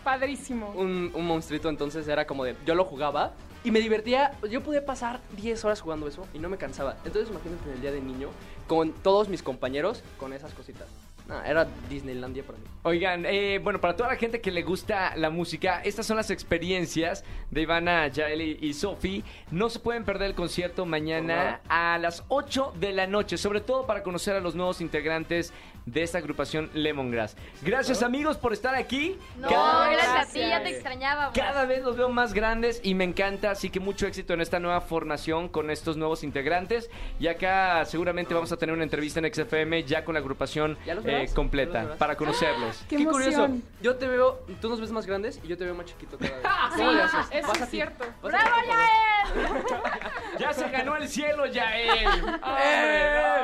Padrísimo. 0.04 0.70
Un, 0.70 1.10
un 1.14 1.26
monstruito, 1.26 1.68
entonces 1.68 2.06
era 2.08 2.26
como 2.26 2.44
de. 2.44 2.54
Yo 2.64 2.74
lo 2.74 2.84
jugaba 2.84 3.32
y 3.66 3.72
me 3.72 3.80
divertía. 3.80 4.30
Yo 4.48 4.62
podía 4.62 4.86
pasar 4.86 5.20
10 5.36 5.64
horas 5.64 5.80
jugando 5.80 6.06
eso 6.06 6.24
y 6.32 6.38
no 6.38 6.48
me 6.48 6.56
cansaba. 6.56 6.96
Entonces, 7.04 7.28
imagínate 7.30 7.68
en 7.68 7.74
el 7.74 7.80
día 7.80 7.90
de 7.90 8.00
niño 8.00 8.28
con 8.68 8.92
todos 8.92 9.28
mis 9.28 9.42
compañeros 9.42 10.04
con 10.18 10.32
esas 10.32 10.54
cositas. 10.54 10.86
No, 11.26 11.42
era 11.42 11.66
Disneylandia 11.90 12.44
para 12.44 12.58
mí. 12.58 12.64
Oigan, 12.84 13.26
eh, 13.26 13.58
bueno, 13.58 13.80
para 13.80 13.96
toda 13.96 14.10
la 14.10 14.14
gente 14.14 14.40
que 14.40 14.52
le 14.52 14.62
gusta 14.62 15.16
la 15.16 15.30
música, 15.30 15.80
estas 15.82 16.06
son 16.06 16.16
las 16.16 16.30
experiencias 16.30 17.24
de 17.50 17.62
Ivana, 17.62 18.06
Yael 18.06 18.40
y, 18.40 18.58
y 18.60 18.72
Sofi. 18.72 19.24
No 19.50 19.68
se 19.68 19.80
pueden 19.80 20.04
perder 20.04 20.28
el 20.28 20.36
concierto 20.36 20.86
mañana 20.86 21.60
a 21.68 21.98
las 21.98 22.22
8 22.28 22.74
de 22.78 22.92
la 22.92 23.08
noche, 23.08 23.36
sobre 23.36 23.60
todo 23.60 23.84
para 23.84 24.04
conocer 24.04 24.36
a 24.36 24.40
los 24.40 24.54
nuevos 24.54 24.80
integrantes 24.80 25.52
de 25.86 26.02
esta 26.02 26.18
agrupación 26.18 26.68
Lemongrass. 26.74 27.36
Gracias 27.62 28.02
amigos 28.02 28.36
por 28.36 28.52
estar 28.52 28.74
aquí. 28.74 29.16
No, 29.38 29.48
Cada 29.48 29.88
vez- 29.88 29.98
gracias 29.98 30.28
a 30.28 30.32
ti, 30.32 30.40
ya 30.40 30.62
te 30.62 30.68
extrañaba. 30.70 31.32
Cada 31.32 31.64
vez 31.64 31.82
los 31.82 31.96
veo 31.96 32.08
más 32.08 32.32
grandes 32.34 32.80
y 32.82 32.94
me 32.94 33.04
encanta, 33.04 33.50
así 33.52 33.70
que 33.70 33.80
mucho 33.80 34.06
éxito 34.06 34.34
en 34.34 34.40
esta 34.40 34.58
nueva 34.60 34.80
formación 34.80 35.48
con 35.48 35.70
estos 35.70 35.96
nuevos 35.96 36.22
integrantes. 36.24 36.90
Y 37.20 37.28
acá 37.28 37.84
seguramente 37.84 38.34
vamos 38.34 38.52
a 38.52 38.56
tener 38.56 38.74
una 38.74 38.84
entrevista 38.84 39.20
en 39.20 39.32
XFM 39.32 39.84
ya 39.84 40.04
con 40.04 40.14
la 40.14 40.20
agrupación 40.20 40.76
¿Ya 40.84 40.94
los 40.94 41.06
eh, 41.06 41.28
completa 41.34 41.94
para 41.98 42.16
conocerlos. 42.16 42.84
¡Qué, 42.88 42.96
Qué 42.96 43.04
curioso. 43.06 43.48
Yo 43.80 43.96
te 43.96 44.08
veo, 44.08 44.44
tú 44.60 44.68
nos 44.68 44.80
ves 44.80 44.90
más 44.90 45.06
grandes 45.06 45.40
y 45.42 45.48
yo 45.48 45.56
te 45.56 45.64
veo 45.64 45.74
más 45.74 45.86
chiquito 45.86 46.18
cada 46.18 46.32
vez. 46.36 46.42
Sí, 46.74 46.76
¿Cómo 46.78 46.92
le 46.92 47.02
haces? 47.02 47.26
eso 47.30 47.48
Vas 47.48 47.56
es 47.58 47.62
a 47.62 47.66
cierto. 47.66 48.04
¡Bravo. 48.22 48.44
Yael! 48.66 49.64
Ya 50.38 50.52
se 50.52 50.68
ganó 50.68 50.96
el 50.96 51.08
cielo, 51.08 51.46
Yael. 51.46 52.06
¡Eh! 52.62 53.35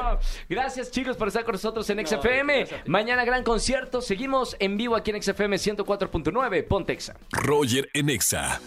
Gracias 0.49 0.91
chicos 0.91 1.17
por 1.17 1.29
estar 1.29 1.45
con 1.45 1.53
nosotros 1.53 1.89
en 1.91 2.07
XFM. 2.07 2.67
Mañana 2.87 3.25
gran 3.25 3.43
concierto. 3.45 4.01
Seguimos 4.01 4.57
en 4.59 4.77
vivo 4.77 4.97
aquí 4.97 5.11
en 5.11 5.23
XFM 5.23 5.57
104.9 5.57 6.67
Pontexa. 6.69 7.15
Roger 7.33 7.89
en 7.95 8.11
Exa. 8.11 8.61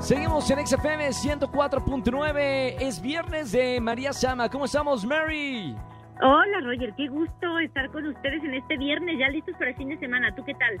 Seguimos 0.00 0.50
en 0.50 0.66
XFM 0.66 1.08
104.9. 1.10 2.76
Es 2.80 3.00
viernes 3.00 3.52
de 3.52 3.80
María 3.80 4.12
Sama. 4.12 4.48
¿Cómo 4.48 4.64
estamos, 4.66 5.04
Mary? 5.04 5.74
Hola 6.20 6.60
Roger, 6.62 6.92
qué 6.96 7.08
gusto 7.08 7.58
estar 7.58 7.90
con 7.90 8.06
ustedes 8.06 8.44
en 8.44 8.54
este 8.54 8.76
viernes, 8.76 9.16
ya 9.18 9.28
listos 9.28 9.54
para 9.58 9.70
el 9.70 9.76
fin 9.76 9.88
de 9.88 9.98
semana. 9.98 10.32
¿Tú 10.34 10.44
qué 10.44 10.54
tal? 10.54 10.80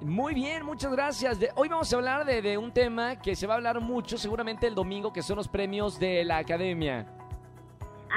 Muy 0.00 0.34
bien, 0.34 0.64
muchas 0.64 0.90
gracias. 0.92 1.38
De- 1.38 1.50
hoy 1.54 1.68
vamos 1.68 1.92
a 1.92 1.96
hablar 1.96 2.24
de, 2.24 2.42
de 2.42 2.58
un 2.58 2.72
tema 2.72 3.16
que 3.20 3.36
se 3.36 3.46
va 3.46 3.54
a 3.54 3.56
hablar 3.58 3.80
mucho 3.80 4.18
seguramente 4.18 4.66
el 4.66 4.74
domingo, 4.74 5.12
que 5.12 5.22
son 5.22 5.36
los 5.36 5.48
premios 5.48 5.98
de 6.00 6.24
la 6.24 6.38
academia. 6.38 7.06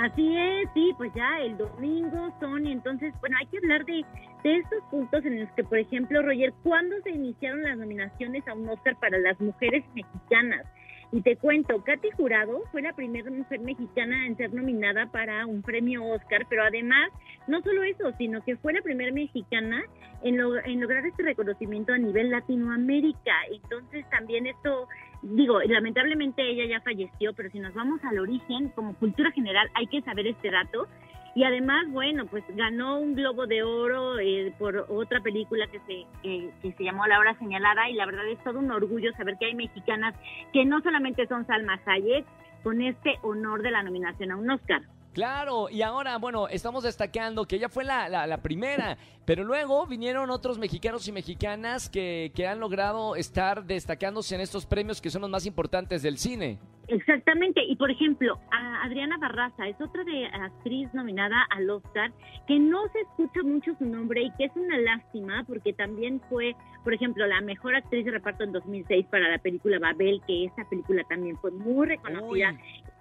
Así 0.01 0.33
es, 0.37 0.69
sí, 0.73 0.93
pues 0.97 1.11
ya 1.13 1.41
el 1.41 1.57
domingo 1.57 2.33
son 2.39 2.65
entonces, 2.65 3.13
bueno, 3.19 3.35
hay 3.37 3.47
que 3.47 3.57
hablar 3.57 3.83
de, 3.85 4.05
de 4.43 4.55
estos 4.55 4.81
puntos 4.89 5.25
en 5.25 5.41
los 5.41 5.51
que, 5.51 5.63
por 5.65 5.77
ejemplo, 5.77 6.21
Roger, 6.21 6.53
¿cuándo 6.63 6.95
se 7.03 7.09
iniciaron 7.11 7.63
las 7.63 7.77
nominaciones 7.77 8.47
a 8.47 8.53
un 8.53 8.69
Oscar 8.69 8.95
para 9.01 9.17
las 9.17 9.37
mujeres 9.41 9.83
mexicanas? 9.93 10.65
Y 11.11 11.21
te 11.21 11.35
cuento, 11.35 11.83
Katy 11.83 12.11
Jurado 12.15 12.61
fue 12.71 12.81
la 12.83 12.93
primera 12.93 13.29
mujer 13.29 13.59
mexicana 13.61 14.25
en 14.27 14.37
ser 14.37 14.53
nominada 14.53 15.07
para 15.07 15.45
un 15.47 15.63
premio 15.63 16.05
Oscar, 16.05 16.45
pero 16.47 16.63
además, 16.63 17.09
no 17.47 17.61
solo 17.61 17.83
eso, 17.83 18.13
sino 18.17 18.41
que 18.45 18.55
fue 18.57 18.73
la 18.73 18.81
primera 18.81 19.11
mexicana 19.11 19.81
en, 20.21 20.37
lo- 20.37 20.63
en 20.63 20.79
lograr 20.79 21.05
este 21.05 21.23
reconocimiento 21.23 21.91
a 21.93 21.97
nivel 21.97 22.29
Latinoamérica. 22.29 23.33
Entonces 23.51 24.07
también 24.11 24.45
esto, 24.45 24.87
digo, 25.21 25.61
lamentablemente 25.61 26.47
ella 26.49 26.65
ya 26.65 26.81
falleció, 26.81 27.33
pero 27.33 27.49
si 27.49 27.59
nos 27.59 27.73
vamos 27.73 28.03
al 28.03 28.19
origen, 28.19 28.69
como 28.69 28.95
cultura 28.95 29.31
general, 29.31 29.69
hay 29.73 29.87
que 29.87 30.01
saber 30.01 30.27
este 30.27 30.51
dato. 30.51 30.87
Y 31.35 31.43
además, 31.43 31.85
bueno, 31.91 32.25
pues 32.25 32.43
ganó 32.55 32.99
un 32.99 33.13
Globo 33.15 33.45
de 33.45 33.63
Oro 33.63 34.17
eh, 34.19 34.51
por 34.57 34.87
otra 34.89 35.21
película 35.21 35.67
que 35.67 35.79
se, 35.81 36.05
que, 36.23 36.51
que 36.61 36.73
se 36.73 36.83
llamó 36.83 37.05
La 37.05 37.19
Hora 37.19 37.37
Señalada 37.37 37.89
y 37.89 37.93
la 37.93 38.07
verdad 38.07 38.27
es 38.27 38.43
todo 38.43 38.59
un 38.59 38.71
orgullo 38.71 39.11
saber 39.13 39.37
que 39.39 39.45
hay 39.45 39.55
mexicanas 39.55 40.15
que 40.51 40.65
no 40.65 40.81
solamente 40.81 41.27
son 41.27 41.45
Salma 41.45 41.79
Hayek 41.85 42.25
con 42.63 42.81
este 42.81 43.19
honor 43.21 43.61
de 43.61 43.71
la 43.71 43.83
nominación 43.83 44.31
a 44.31 44.37
un 44.37 44.49
Oscar. 44.49 44.81
Claro, 45.13 45.69
y 45.69 45.81
ahora, 45.81 46.17
bueno, 46.17 46.47
estamos 46.47 46.83
destacando 46.83 47.45
que 47.45 47.55
ella 47.55 47.67
fue 47.67 47.83
la, 47.83 48.07
la- 48.09 48.27
la 48.27 48.37
primera, 48.41 48.95
pero 49.25 49.43
luego 49.43 49.87
vinieron 49.87 50.29
otros 50.29 50.59
mexicanos 50.59 51.07
y 51.07 51.11
mexicanas 51.11 51.89
que, 51.89 52.31
que 52.35 52.47
han 52.47 52.59
logrado 52.59 53.15
estar 53.15 53.65
destacándose 53.65 54.35
en 54.35 54.41
estos 54.41 54.65
premios 54.67 55.01
que 55.01 55.09
son 55.09 55.21
los 55.21 55.29
más 55.31 55.45
importantes 55.47 56.03
del 56.03 56.17
cine. 56.17 56.59
Exactamente, 56.87 57.61
y 57.63 57.75
por 57.75 57.91
ejemplo, 57.91 58.39
a 58.51 58.83
Adriana 58.85 59.17
Barraza 59.19 59.67
es 59.67 59.79
otra 59.79 60.03
de 60.03 60.25
actriz 60.25 60.91
nominada 60.93 61.43
al 61.51 61.69
Oscar 61.69 62.11
que 62.47 62.57
no 62.57 62.79
se 62.91 62.99
escucha 63.01 63.41
mucho 63.43 63.75
su 63.77 63.85
nombre 63.85 64.23
y 64.23 64.31
que 64.37 64.45
es 64.45 64.51
una 64.55 64.77
lástima 64.77 65.43
porque 65.47 65.71
también 65.73 66.19
fue, 66.29 66.55
por 66.83 66.93
ejemplo, 66.95 67.27
la 67.27 67.41
mejor 67.41 67.75
actriz 67.75 68.05
de 68.05 68.11
reparto 68.11 68.43
en 68.43 68.51
2006 68.53 69.05
para 69.11 69.29
la 69.29 69.37
película 69.37 69.77
Babel, 69.79 70.21
que 70.25 70.45
esa 70.45 70.67
película 70.67 71.03
también 71.07 71.37
fue 71.37 71.51
muy 71.51 71.87
reconocida. 71.87 72.55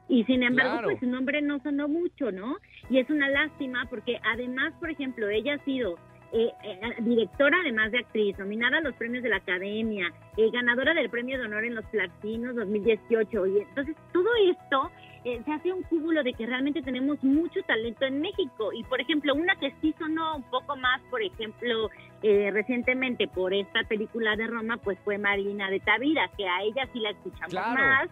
Y 0.08 0.24
sin 0.24 0.42
embargo, 0.42 0.72
claro. 0.72 0.88
pues 0.88 1.00
su 1.00 1.06
nombre 1.06 1.42
no 1.42 1.58
sonó 1.60 1.86
mucho, 1.88 2.32
¿no? 2.32 2.56
Y 2.88 2.98
es 2.98 3.10
una 3.10 3.28
lástima 3.28 3.86
porque 3.90 4.18
además, 4.24 4.72
por 4.80 4.90
ejemplo, 4.90 5.28
ella 5.28 5.54
ha 5.54 5.64
sido 5.64 5.96
eh, 6.32 6.50
eh, 6.64 6.80
directora 7.00 7.58
además 7.60 7.90
de 7.92 7.98
actriz, 7.98 8.38
nominada 8.38 8.78
a 8.78 8.80
los 8.80 8.94
premios 8.96 9.22
de 9.22 9.30
la 9.30 9.36
Academia, 9.36 10.12
eh, 10.36 10.50
ganadora 10.50 10.94
del 10.94 11.10
premio 11.10 11.38
de 11.38 11.44
honor 11.44 11.64
en 11.64 11.74
los 11.74 11.84
Platinos 11.86 12.54
2018. 12.56 13.46
Y 13.46 13.58
entonces 13.60 13.96
todo 14.12 14.28
esto 14.50 14.90
eh, 15.24 15.42
se 15.44 15.52
hace 15.52 15.72
un 15.72 15.82
cúmulo 15.82 16.22
de 16.22 16.32
que 16.32 16.46
realmente 16.46 16.80
tenemos 16.82 17.22
mucho 17.22 17.60
talento 17.62 18.04
en 18.06 18.20
México. 18.20 18.72
Y 18.72 18.84
por 18.84 19.00
ejemplo, 19.00 19.34
una 19.34 19.56
que 19.56 19.74
sí 19.80 19.94
sonó 19.98 20.36
un 20.36 20.42
poco 20.44 20.76
más, 20.76 21.00
por 21.10 21.22
ejemplo, 21.22 21.90
eh, 22.22 22.50
recientemente 22.52 23.26
por 23.28 23.52
esta 23.52 23.82
película 23.84 24.36
de 24.36 24.46
Roma, 24.46 24.76
pues 24.78 24.98
fue 25.04 25.18
Marina 25.18 25.70
de 25.70 25.80
Tavira, 25.80 26.30
que 26.36 26.46
a 26.46 26.62
ella 26.62 26.88
sí 26.92 27.00
la 27.00 27.10
escuchamos 27.10 27.50
Claro. 27.50 27.74
más 27.78 28.08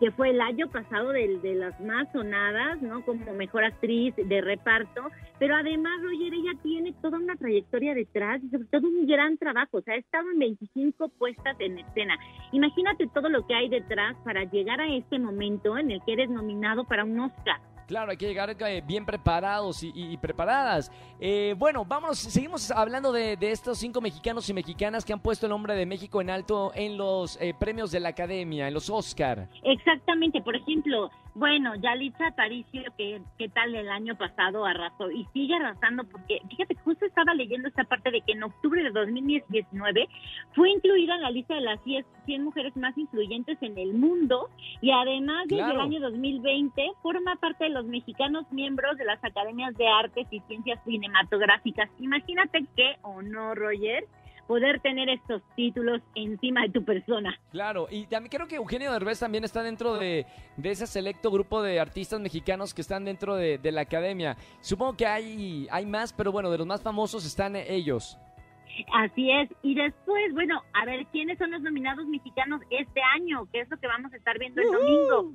que 0.00 0.10
fue 0.10 0.30
el 0.30 0.40
año 0.40 0.68
pasado 0.68 1.10
de, 1.10 1.38
de 1.38 1.54
las 1.54 1.78
más 1.80 2.10
sonadas, 2.12 2.80
¿no? 2.82 3.04
Como 3.04 3.32
mejor 3.34 3.64
actriz 3.64 4.14
de 4.16 4.40
reparto, 4.40 5.02
pero 5.38 5.56
además, 5.56 6.00
Roger, 6.02 6.32
ella 6.32 6.52
tiene 6.62 6.92
toda 7.00 7.18
una 7.18 7.36
trayectoria 7.36 7.94
detrás 7.94 8.42
y 8.42 8.48
sobre 8.48 8.66
todo 8.66 8.86
un 8.86 9.06
gran 9.06 9.36
trabajo, 9.38 9.78
o 9.78 9.82
sea, 9.82 9.94
ha 9.94 9.98
estado 9.98 10.30
en 10.30 10.38
25 10.38 11.08
puestas 11.10 11.56
en 11.60 11.78
escena. 11.78 12.18
Imagínate 12.52 13.06
todo 13.08 13.28
lo 13.28 13.46
que 13.46 13.54
hay 13.54 13.68
detrás 13.68 14.16
para 14.24 14.44
llegar 14.44 14.80
a 14.80 14.88
este 14.88 15.18
momento 15.18 15.76
en 15.76 15.90
el 15.90 16.02
que 16.04 16.14
eres 16.14 16.30
nominado 16.30 16.84
para 16.84 17.04
un 17.04 17.20
Oscar. 17.20 17.60
Claro, 17.86 18.10
hay 18.10 18.16
que 18.16 18.26
llegar 18.26 18.50
eh, 18.50 18.82
bien 18.86 19.06
preparados 19.06 19.82
y, 19.82 19.92
y- 19.94 20.12
y 20.12 20.16
preparadas. 20.16 20.90
Eh, 21.20 21.54
bueno, 21.56 21.84
vámonos, 21.84 22.18
seguimos 22.18 22.70
hablando 22.70 23.12
de, 23.12 23.36
de 23.36 23.50
estos 23.52 23.78
cinco 23.78 24.00
mexicanos 24.00 24.48
y 24.50 24.54
mexicanas 24.54 25.04
que 25.04 25.12
han 25.12 25.20
puesto 25.20 25.46
el 25.46 25.50
nombre 25.50 25.74
de 25.74 25.86
México 25.86 26.20
en 26.20 26.30
alto 26.30 26.72
en 26.74 26.96
los 26.96 27.40
eh, 27.40 27.54
premios 27.58 27.90
de 27.92 28.00
la 28.00 28.08
academia, 28.10 28.68
en 28.68 28.74
los 28.74 28.90
Oscar. 28.90 29.48
Exactamente, 29.62 30.40
por 30.42 30.56
ejemplo, 30.56 31.10
bueno, 31.34 31.74
Yalitza 31.76 32.28
Aparicio, 32.28 32.82
que, 32.96 33.20
que 33.38 33.48
tal 33.50 33.74
el 33.74 33.88
año 33.90 34.16
pasado 34.16 34.64
arrasó 34.64 35.10
y 35.10 35.26
sigue 35.34 35.54
arrasando 35.54 36.04
porque, 36.04 36.40
fíjate, 36.48 36.74
justo 36.82 37.04
estaba 37.04 37.34
leyendo 37.34 37.68
esta 37.68 37.84
parte 37.84 38.10
de 38.10 38.22
que 38.22 38.32
en 38.32 38.42
octubre 38.42 38.82
de 38.82 38.90
2019 38.90 40.08
fue 40.54 40.70
incluida 40.70 41.14
en 41.14 41.22
la 41.22 41.30
lista 41.30 41.54
de 41.54 41.60
las 41.60 41.82
10, 41.84 42.06
100 42.24 42.42
mujeres 42.44 42.74
más 42.76 42.96
influyentes 42.96 43.58
en 43.60 43.76
el 43.78 43.94
mundo 43.94 44.48
y 44.80 44.90
además 44.90 45.44
desde 45.46 45.70
el 45.70 45.80
año 45.80 46.00
2020 46.00 46.82
forma 47.02 47.36
parte 47.36 47.64
de 47.64 47.70
los 47.76 47.86
mexicanos 47.86 48.50
miembros 48.50 48.96
de 48.96 49.04
las 49.04 49.22
academias 49.22 49.76
de 49.76 49.86
artes 49.86 50.26
y 50.30 50.40
ciencias 50.48 50.82
cinematográficas. 50.84 51.90
Imagínate 52.00 52.64
qué 52.74 52.96
honor, 53.02 53.58
Roger, 53.58 54.04
poder 54.46 54.80
tener 54.80 55.08
estos 55.08 55.42
títulos 55.56 56.00
encima 56.14 56.62
de 56.62 56.70
tu 56.70 56.84
persona. 56.84 57.38
Claro, 57.50 57.86
y 57.90 58.06
también 58.06 58.30
creo 58.30 58.48
que 58.48 58.56
Eugenio 58.56 58.92
Derbez 58.92 59.20
también 59.20 59.44
está 59.44 59.62
dentro 59.62 59.94
de, 59.94 60.24
de 60.56 60.70
ese 60.70 60.86
selecto 60.86 61.30
grupo 61.30 61.62
de 61.62 61.80
artistas 61.80 62.20
mexicanos 62.20 62.72
que 62.72 62.80
están 62.80 63.04
dentro 63.04 63.36
de, 63.36 63.58
de 63.58 63.72
la 63.72 63.82
academia. 63.82 64.36
Supongo 64.60 64.96
que 64.96 65.06
hay, 65.06 65.66
hay 65.70 65.84
más, 65.84 66.12
pero 66.12 66.32
bueno, 66.32 66.50
de 66.50 66.58
los 66.58 66.66
más 66.66 66.82
famosos 66.82 67.26
están 67.26 67.56
ellos. 67.56 68.18
Así 68.92 69.30
es. 69.30 69.48
Y 69.62 69.74
después, 69.74 70.32
bueno, 70.34 70.62
a 70.74 70.84
ver, 70.84 71.06
¿quiénes 71.06 71.38
son 71.38 71.50
los 71.50 71.62
nominados 71.62 72.06
mexicanos 72.06 72.60
este 72.70 73.00
año? 73.14 73.48
¿Qué 73.52 73.60
es 73.60 73.70
lo 73.70 73.78
que 73.78 73.86
vamos 73.86 74.12
a 74.12 74.16
estar 74.16 74.38
viendo 74.38 74.60
el 74.60 74.70
domingo? 74.70 75.32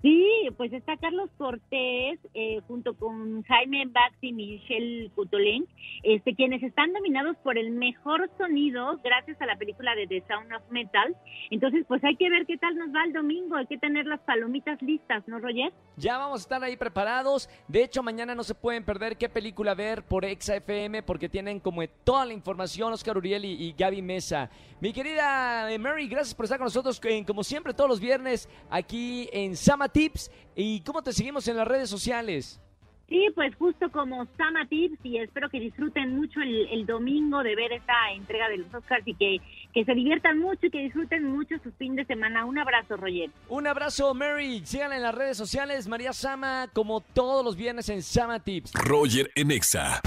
Sí, 0.00 0.48
pues 0.56 0.72
está 0.72 0.96
Carlos 0.96 1.28
Cortés 1.36 2.20
eh, 2.32 2.60
junto 2.68 2.94
con 2.94 3.42
Jaime 3.42 3.84
Bax 3.86 4.14
y 4.20 4.32
Michelle 4.32 5.10
Cutolén, 5.16 5.66
este, 6.04 6.36
quienes 6.36 6.62
están 6.62 6.92
nominados 6.92 7.36
por 7.38 7.58
el 7.58 7.72
mejor 7.72 8.30
sonido 8.38 9.00
gracias 9.02 9.40
a 9.42 9.46
la 9.46 9.56
película 9.56 9.96
de 9.96 10.06
The 10.06 10.22
Sound 10.28 10.52
of 10.52 10.62
Metal. 10.70 11.16
Entonces, 11.50 11.84
pues 11.88 12.04
hay 12.04 12.14
que 12.14 12.30
ver 12.30 12.46
qué 12.46 12.56
tal 12.58 12.76
nos 12.76 12.94
va 12.94 13.04
el 13.04 13.12
domingo. 13.12 13.56
Hay 13.56 13.66
que 13.66 13.78
tener 13.78 14.06
las 14.06 14.20
palomitas 14.20 14.80
listas, 14.82 15.26
¿no, 15.26 15.40
Roger? 15.40 15.72
Ya 15.96 16.16
vamos 16.16 16.40
a 16.40 16.42
estar 16.42 16.62
ahí 16.62 16.76
preparados. 16.76 17.50
De 17.66 17.82
hecho, 17.82 18.04
mañana 18.04 18.36
no 18.36 18.44
se 18.44 18.54
pueden 18.54 18.84
perder 18.84 19.16
qué 19.16 19.28
película 19.28 19.74
ver 19.74 20.04
por 20.04 20.24
Exa 20.24 20.54
FM 20.54 21.02
porque 21.02 21.28
tienen 21.28 21.58
como 21.58 21.84
toda 22.04 22.24
la 22.24 22.34
información 22.34 22.92
Oscar 22.92 23.18
Uriel 23.18 23.44
y, 23.44 23.64
y 23.64 23.74
Gaby 23.76 24.02
Mesa. 24.02 24.48
Mi 24.80 24.92
querida 24.92 25.72
eh, 25.72 25.78
Mary, 25.78 26.06
gracias 26.06 26.36
por 26.36 26.44
estar 26.44 26.56
con 26.56 26.66
nosotros 26.66 27.00
eh, 27.02 27.24
como 27.26 27.42
siempre 27.42 27.74
todos 27.74 27.90
los 27.90 27.98
viernes 27.98 28.48
aquí 28.70 29.28
en 29.32 29.56
Sama 29.56 29.87
Tips. 29.88 30.30
¿Y 30.54 30.80
cómo 30.80 31.02
te 31.02 31.12
seguimos 31.12 31.46
en 31.48 31.56
las 31.56 31.66
redes 31.66 31.90
sociales? 31.90 32.60
Sí, 33.08 33.26
pues 33.34 33.54
justo 33.56 33.90
como 33.90 34.26
Sama 34.36 34.66
Tips 34.68 34.98
y 35.02 35.16
espero 35.16 35.48
que 35.48 35.58
disfruten 35.58 36.14
mucho 36.14 36.40
el, 36.40 36.68
el 36.70 36.84
domingo 36.84 37.42
de 37.42 37.56
ver 37.56 37.72
esta 37.72 37.94
entrega 38.12 38.50
de 38.50 38.58
los 38.58 38.74
Oscars 38.74 39.02
y 39.06 39.14
que, 39.14 39.38
que 39.72 39.84
se 39.86 39.94
diviertan 39.94 40.38
mucho 40.38 40.66
y 40.66 40.70
que 40.70 40.80
disfruten 40.80 41.24
mucho 41.24 41.56
su 41.62 41.72
fin 41.72 41.96
de 41.96 42.04
semana. 42.04 42.44
Un 42.44 42.58
abrazo, 42.58 42.98
Roger. 42.98 43.30
Un 43.48 43.66
abrazo, 43.66 44.12
Mary. 44.12 44.60
Síganla 44.62 44.96
en 44.96 45.02
las 45.02 45.14
redes 45.14 45.38
sociales. 45.38 45.88
María 45.88 46.12
Sama, 46.12 46.68
como 46.74 47.00
todos 47.00 47.42
los 47.42 47.56
viernes 47.56 47.88
en 47.88 48.02
Sama 48.02 48.40
Tips. 48.40 48.72
Roger 48.74 49.30
en 49.34 49.52
Exa. 49.52 50.02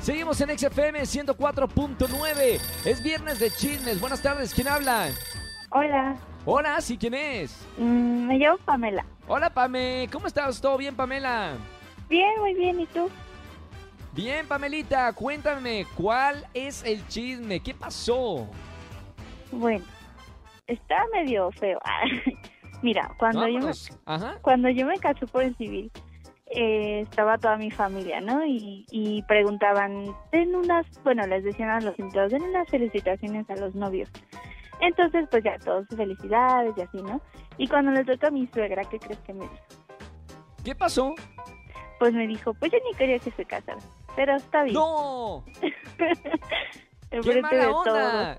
Seguimos 0.00 0.40
en 0.40 0.58
XFM 0.58 1.00
104.9. 1.00 2.60
Es 2.86 3.02
viernes 3.02 3.38
de 3.38 3.50
chismes. 3.50 4.00
Buenas 4.00 4.22
tardes, 4.22 4.54
¿quién 4.54 4.68
habla? 4.68 5.10
Hola, 5.70 6.16
Hola, 6.46 6.80
¿sí 6.80 6.98
quién 6.98 7.14
es? 7.14 7.66
mm, 7.78 8.26
me 8.26 8.38
llamo 8.38 8.58
Pamela. 8.58 9.04
Hola, 9.26 9.48
Pame. 9.48 10.08
¿Cómo 10.12 10.26
estás? 10.26 10.60
¿Todo 10.60 10.76
bien, 10.76 10.94
Pamela? 10.94 11.54
Bien, 12.08 12.38
muy 12.38 12.52
bien, 12.54 12.80
¿y 12.80 12.86
tú? 12.86 13.08
Bien, 14.12 14.46
Pamelita, 14.46 15.12
cuéntame, 15.14 15.86
¿cuál 15.96 16.46
es 16.54 16.84
el 16.84 17.06
chisme? 17.08 17.60
¿Qué 17.60 17.74
pasó? 17.74 18.46
Bueno, 19.50 19.84
está 20.66 20.96
medio 21.12 21.50
feo. 21.52 21.80
Mira, 22.82 23.10
cuando 23.18 23.48
yo, 23.48 23.60
me. 23.60 23.72
Ajá. 24.04 24.38
cuando 24.42 24.68
yo 24.68 24.86
me 24.86 24.98
casé 24.98 25.26
por 25.26 25.42
el 25.42 25.56
civil, 25.56 25.90
eh, 26.54 27.00
estaba 27.00 27.38
toda 27.38 27.56
mi 27.56 27.70
familia, 27.70 28.20
¿no? 28.20 28.44
Y, 28.44 28.84
y 28.90 29.22
preguntaban, 29.22 30.14
den 30.30 30.54
unas, 30.54 30.86
bueno, 31.02 31.26
les 31.26 31.42
decían 31.42 31.70
a 31.70 31.80
los 31.80 31.98
invitados, 31.98 32.30
den 32.32 32.42
unas 32.42 32.68
felicitaciones 32.68 33.48
a 33.48 33.56
los 33.56 33.74
novios. 33.74 34.10
Entonces, 34.80 35.26
pues 35.30 35.42
ya, 35.44 35.58
todos 35.58 35.86
felicidades 35.96 36.74
y 36.76 36.80
así, 36.82 37.02
¿no? 37.02 37.20
Y 37.56 37.68
cuando 37.68 37.92
le 37.92 38.04
toca 38.04 38.28
a 38.28 38.30
mi 38.30 38.46
suegra, 38.48 38.82
¿qué 38.84 38.98
crees 38.98 39.18
que 39.20 39.32
me 39.32 39.44
dijo? 39.44 39.54
¿Qué 40.64 40.74
pasó? 40.74 41.14
Pues 41.98 42.12
me 42.12 42.26
dijo, 42.26 42.52
pues 42.54 42.72
yo 42.72 42.78
ni 42.90 42.96
quería 42.96 43.18
que 43.18 43.30
se 43.30 43.44
casara, 43.44 43.78
pero 44.16 44.34
está 44.36 44.62
bien. 44.64 44.74
¡No! 44.74 45.44
¡Qué 47.22 47.40
mala 47.40 47.70
onda! 47.70 48.38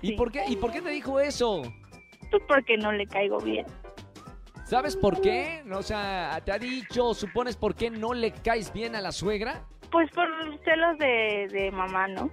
¿Y 0.00 0.08
Sí. 0.08 0.12
por 0.16 0.32
qué, 0.32 0.44
¿Y 0.48 0.56
por 0.56 0.72
qué 0.72 0.80
te 0.82 0.90
dijo 0.90 1.20
eso? 1.20 1.62
Pues 2.30 2.42
porque 2.48 2.76
no 2.76 2.92
le 2.92 3.06
caigo 3.06 3.38
bien. 3.38 3.66
¿Sabes 4.64 4.96
por 4.96 5.20
qué? 5.20 5.62
O 5.72 5.82
sea, 5.82 6.40
¿te 6.44 6.52
ha 6.52 6.58
dicho, 6.58 7.12
supones 7.14 7.56
por 7.56 7.74
qué 7.74 7.90
no 7.90 8.14
le 8.14 8.32
caes 8.32 8.72
bien 8.72 8.96
a 8.96 9.00
la 9.00 9.12
suegra? 9.12 9.62
Pues 9.92 10.10
por 10.12 10.26
celos 10.64 10.98
de, 10.98 11.48
de 11.52 11.70
mamá, 11.70 12.08
¿no? 12.08 12.30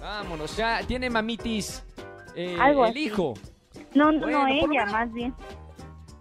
Vámonos, 0.00 0.50
sea, 0.52 0.80
tiene 0.86 1.10
mamitis 1.10 1.84
eh, 2.36 2.56
Algo 2.60 2.84
el 2.84 2.90
así. 2.90 3.04
hijo. 3.06 3.34
No, 3.94 4.12
no, 4.12 4.20
Bueno, 4.20 4.40
no 4.42 4.48
ella, 4.48 4.86
más 4.86 5.12
bien. 5.12 5.34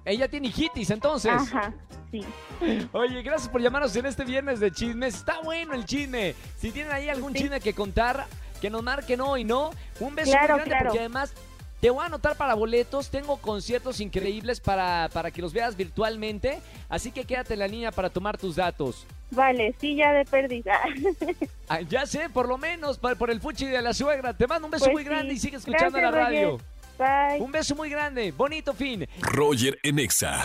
Ella 0.05 0.27
tiene 0.27 0.47
hijitis, 0.49 0.89
entonces. 0.89 1.31
Ajá, 1.31 1.73
sí. 2.11 2.23
Oye, 2.91 3.21
gracias 3.23 3.49
por 3.49 3.61
llamarnos 3.61 3.95
en 3.95 4.05
este 4.05 4.23
viernes 4.25 4.59
de 4.59 4.71
chismes. 4.71 5.15
Está 5.15 5.39
bueno 5.41 5.73
el 5.73 5.85
chisme. 5.85 6.35
Si 6.57 6.71
tienen 6.71 6.91
ahí 6.91 7.09
algún 7.09 7.33
Sí. 7.33 7.39
chisme 7.43 7.59
que 7.61 7.73
contar, 7.73 8.25
que 8.61 8.69
nos 8.69 8.83
marquen 8.83 9.21
hoy, 9.21 9.43
¿no? 9.43 9.71
Un 9.99 10.15
beso 10.15 10.31
Claro, 10.31 10.55
muy 10.55 10.65
grande 10.65 10.69
claro. 10.69 10.85
porque 10.85 10.99
además 10.99 11.33
te 11.79 11.89
voy 11.89 12.03
a 12.03 12.07
anotar 12.07 12.35
para 12.37 12.53
boletos. 12.53 13.09
Tengo 13.09 13.37
conciertos 13.37 13.99
increíbles 14.01 14.59
para, 14.59 15.09
para 15.13 15.31
que 15.31 15.41
los 15.41 15.53
veas 15.53 15.75
virtualmente. 15.77 16.59
Así 16.89 17.11
que 17.11 17.23
quédate 17.25 17.53
en 17.53 17.59
la 17.59 17.67
línea 17.67 17.91
para 17.91 18.09
tomar 18.09 18.37
tus 18.37 18.55
datos. 18.57 19.05
Vale, 19.35 19.73
sí, 19.79 19.95
ya 19.95 20.11
de 20.13 20.25
pérdida. 20.25 20.79
Ah, 21.69 21.79
ya 21.81 22.05
sé, 22.05 22.29
por 22.29 22.47
lo 22.47 22.57
menos 22.57 22.99
por 22.99 23.31
el 23.31 23.39
fuchi 23.41 23.65
de 23.65 23.81
la 23.81 23.93
suegra. 23.93 24.33
Te 24.35 24.45
mando 24.45 24.67
un 24.67 24.71
beso 24.71 24.85
Pues 24.85 24.93
muy 24.93 25.03
sí. 25.03 25.09
grande 25.09 25.33
y 25.33 25.39
sigue 25.39 25.57
escuchando 25.57 25.97
Gracias, 25.97 26.13
la 26.13 26.23
radio. 26.25 26.51
Roger. 26.51 26.65
Bye. 27.37 27.41
Un 27.41 27.51
beso 27.51 27.73
muy 27.75 27.89
grande. 27.89 28.31
Bonito 28.31 28.73
fin. 28.73 29.07
Roger 29.21 29.79
en 29.81 29.97
Exa. 29.97 30.43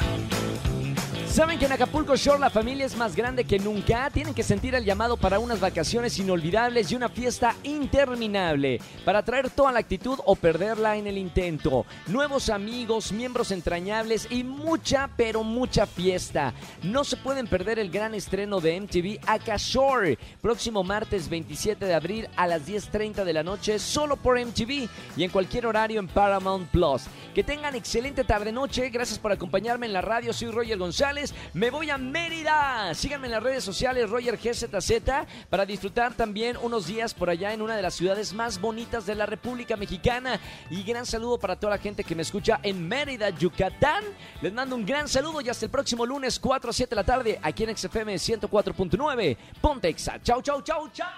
¿Saben 1.39 1.57
que 1.57 1.67
en 1.67 1.73
Acapulco 1.73 2.17
Shore 2.17 2.41
la 2.41 2.51
familia 2.51 2.85
es 2.85 2.97
más 2.97 3.15
grande 3.15 3.45
que 3.45 3.61
nunca? 3.61 4.11
Tienen 4.11 4.35
que 4.35 4.43
sentir 4.43 4.75
el 4.75 4.85
llamado 4.85 5.17
para 5.17 5.39
unas 5.39 5.61
vacaciones 5.61 6.19
inolvidables 6.19 6.91
y 6.91 6.97
una 6.97 7.09
fiesta 7.09 7.55
interminable. 7.63 8.81
Para 9.05 9.23
traer 9.23 9.49
toda 9.49 9.71
la 9.71 9.79
actitud 9.79 10.19
o 10.25 10.35
perderla 10.35 10.97
en 10.97 11.07
el 11.07 11.17
intento. 11.17 11.87
Nuevos 12.09 12.51
amigos, 12.51 13.13
miembros 13.13 13.53
entrañables 13.53 14.27
y 14.33 14.43
mucha, 14.43 15.11
pero 15.17 15.45
mucha 15.45 15.87
fiesta. 15.87 16.55
No 16.83 17.05
se 17.05 17.17
pueden 17.17 17.47
perder 17.47 17.79
el 17.79 17.93
gran 17.93 18.15
estreno 18.17 18.61
de 18.61 18.81
MTV 18.81 19.21
Aka 19.25 19.59
Shore. 19.59 20.19
Próximo 20.43 20.83
martes 20.83 21.29
27 21.29 21.85
de 21.85 21.95
abril 21.95 22.29
a 22.35 22.49
las 22.49 22.67
10.30 22.67 23.23
de 23.23 23.33
la 23.33 23.45
noche 23.45 23.79
solo 23.79 24.17
por 24.17 24.45
MTV 24.45 24.89
y 25.17 25.23
en 25.23 25.31
cualquier 25.31 25.67
horario 25.67 26.01
en 26.01 26.09
Paramount 26.09 26.69
Plus. 26.71 27.03
Que 27.33 27.45
tengan 27.45 27.77
excelente 27.77 28.25
tarde-noche. 28.25 28.91
Gracias 28.91 29.21
por 29.21 29.31
acompañarme 29.31 29.87
en 29.87 29.93
la 29.93 30.01
radio. 30.01 30.33
Soy 30.33 30.51
Roger 30.51 30.77
González. 30.77 31.28
Me 31.55 31.71
voy 31.71 31.91
a 31.91 31.99
Mérida. 31.99 32.95
Síganme 32.95 33.27
en 33.27 33.33
las 33.33 33.43
redes 33.43 33.65
sociales 33.65 34.11
Roger 34.11 34.39
GZZ 34.39 35.03
para 35.51 35.67
disfrutar 35.67 36.15
también 36.15 36.57
unos 36.63 36.87
días 36.87 37.15
por 37.15 37.31
allá 37.31 37.53
en 37.53 37.63
una 37.63 37.77
de 37.77 37.83
las 37.83 37.95
ciudades 37.95 38.33
más 38.33 38.61
bonitas 38.61 39.07
de 39.07 39.15
la 39.15 39.27
República 39.27 39.77
Mexicana. 39.77 40.41
Y 40.71 40.83
gran 40.83 41.07
saludo 41.07 41.39
para 41.39 41.57
toda 41.57 41.77
la 41.77 41.83
gente 41.83 42.05
que 42.05 42.15
me 42.15 42.23
escucha 42.23 42.61
en 42.63 42.87
Mérida, 42.89 43.31
Yucatán. 43.31 44.05
Les 44.43 44.53
mando 44.53 44.77
un 44.77 44.87
gran 44.87 45.09
saludo 45.09 45.41
y 45.41 45.49
hasta 45.49 45.65
el 45.65 45.71
próximo 45.71 46.07
lunes 46.07 46.39
4 46.39 46.71
a 46.71 46.73
7 46.73 46.91
de 46.91 46.97
la 46.97 47.05
tarde 47.05 47.39
aquí 47.43 47.65
en 47.65 47.77
XFM 47.77 48.15
104.9. 48.15 49.37
Ponte 49.61 49.89
Exa. 49.89 50.21
Chau, 50.23 50.43
chau, 50.43 50.63
chau, 50.63 50.89
chau. 50.93 51.09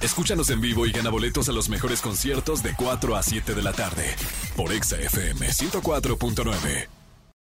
Escúchanos 0.00 0.50
en 0.50 0.60
vivo 0.60 0.84
y 0.84 0.90
gana 0.90 1.10
boletos 1.10 1.48
a 1.48 1.52
los 1.52 1.68
mejores 1.68 2.00
conciertos 2.00 2.62
de 2.62 2.74
4 2.74 3.16
a 3.16 3.22
7 3.22 3.54
de 3.54 3.62
la 3.62 3.72
tarde 3.72 4.16
por 4.56 4.72
Exa 4.72 4.96
FM 4.96 5.46
104.9. 5.48 7.01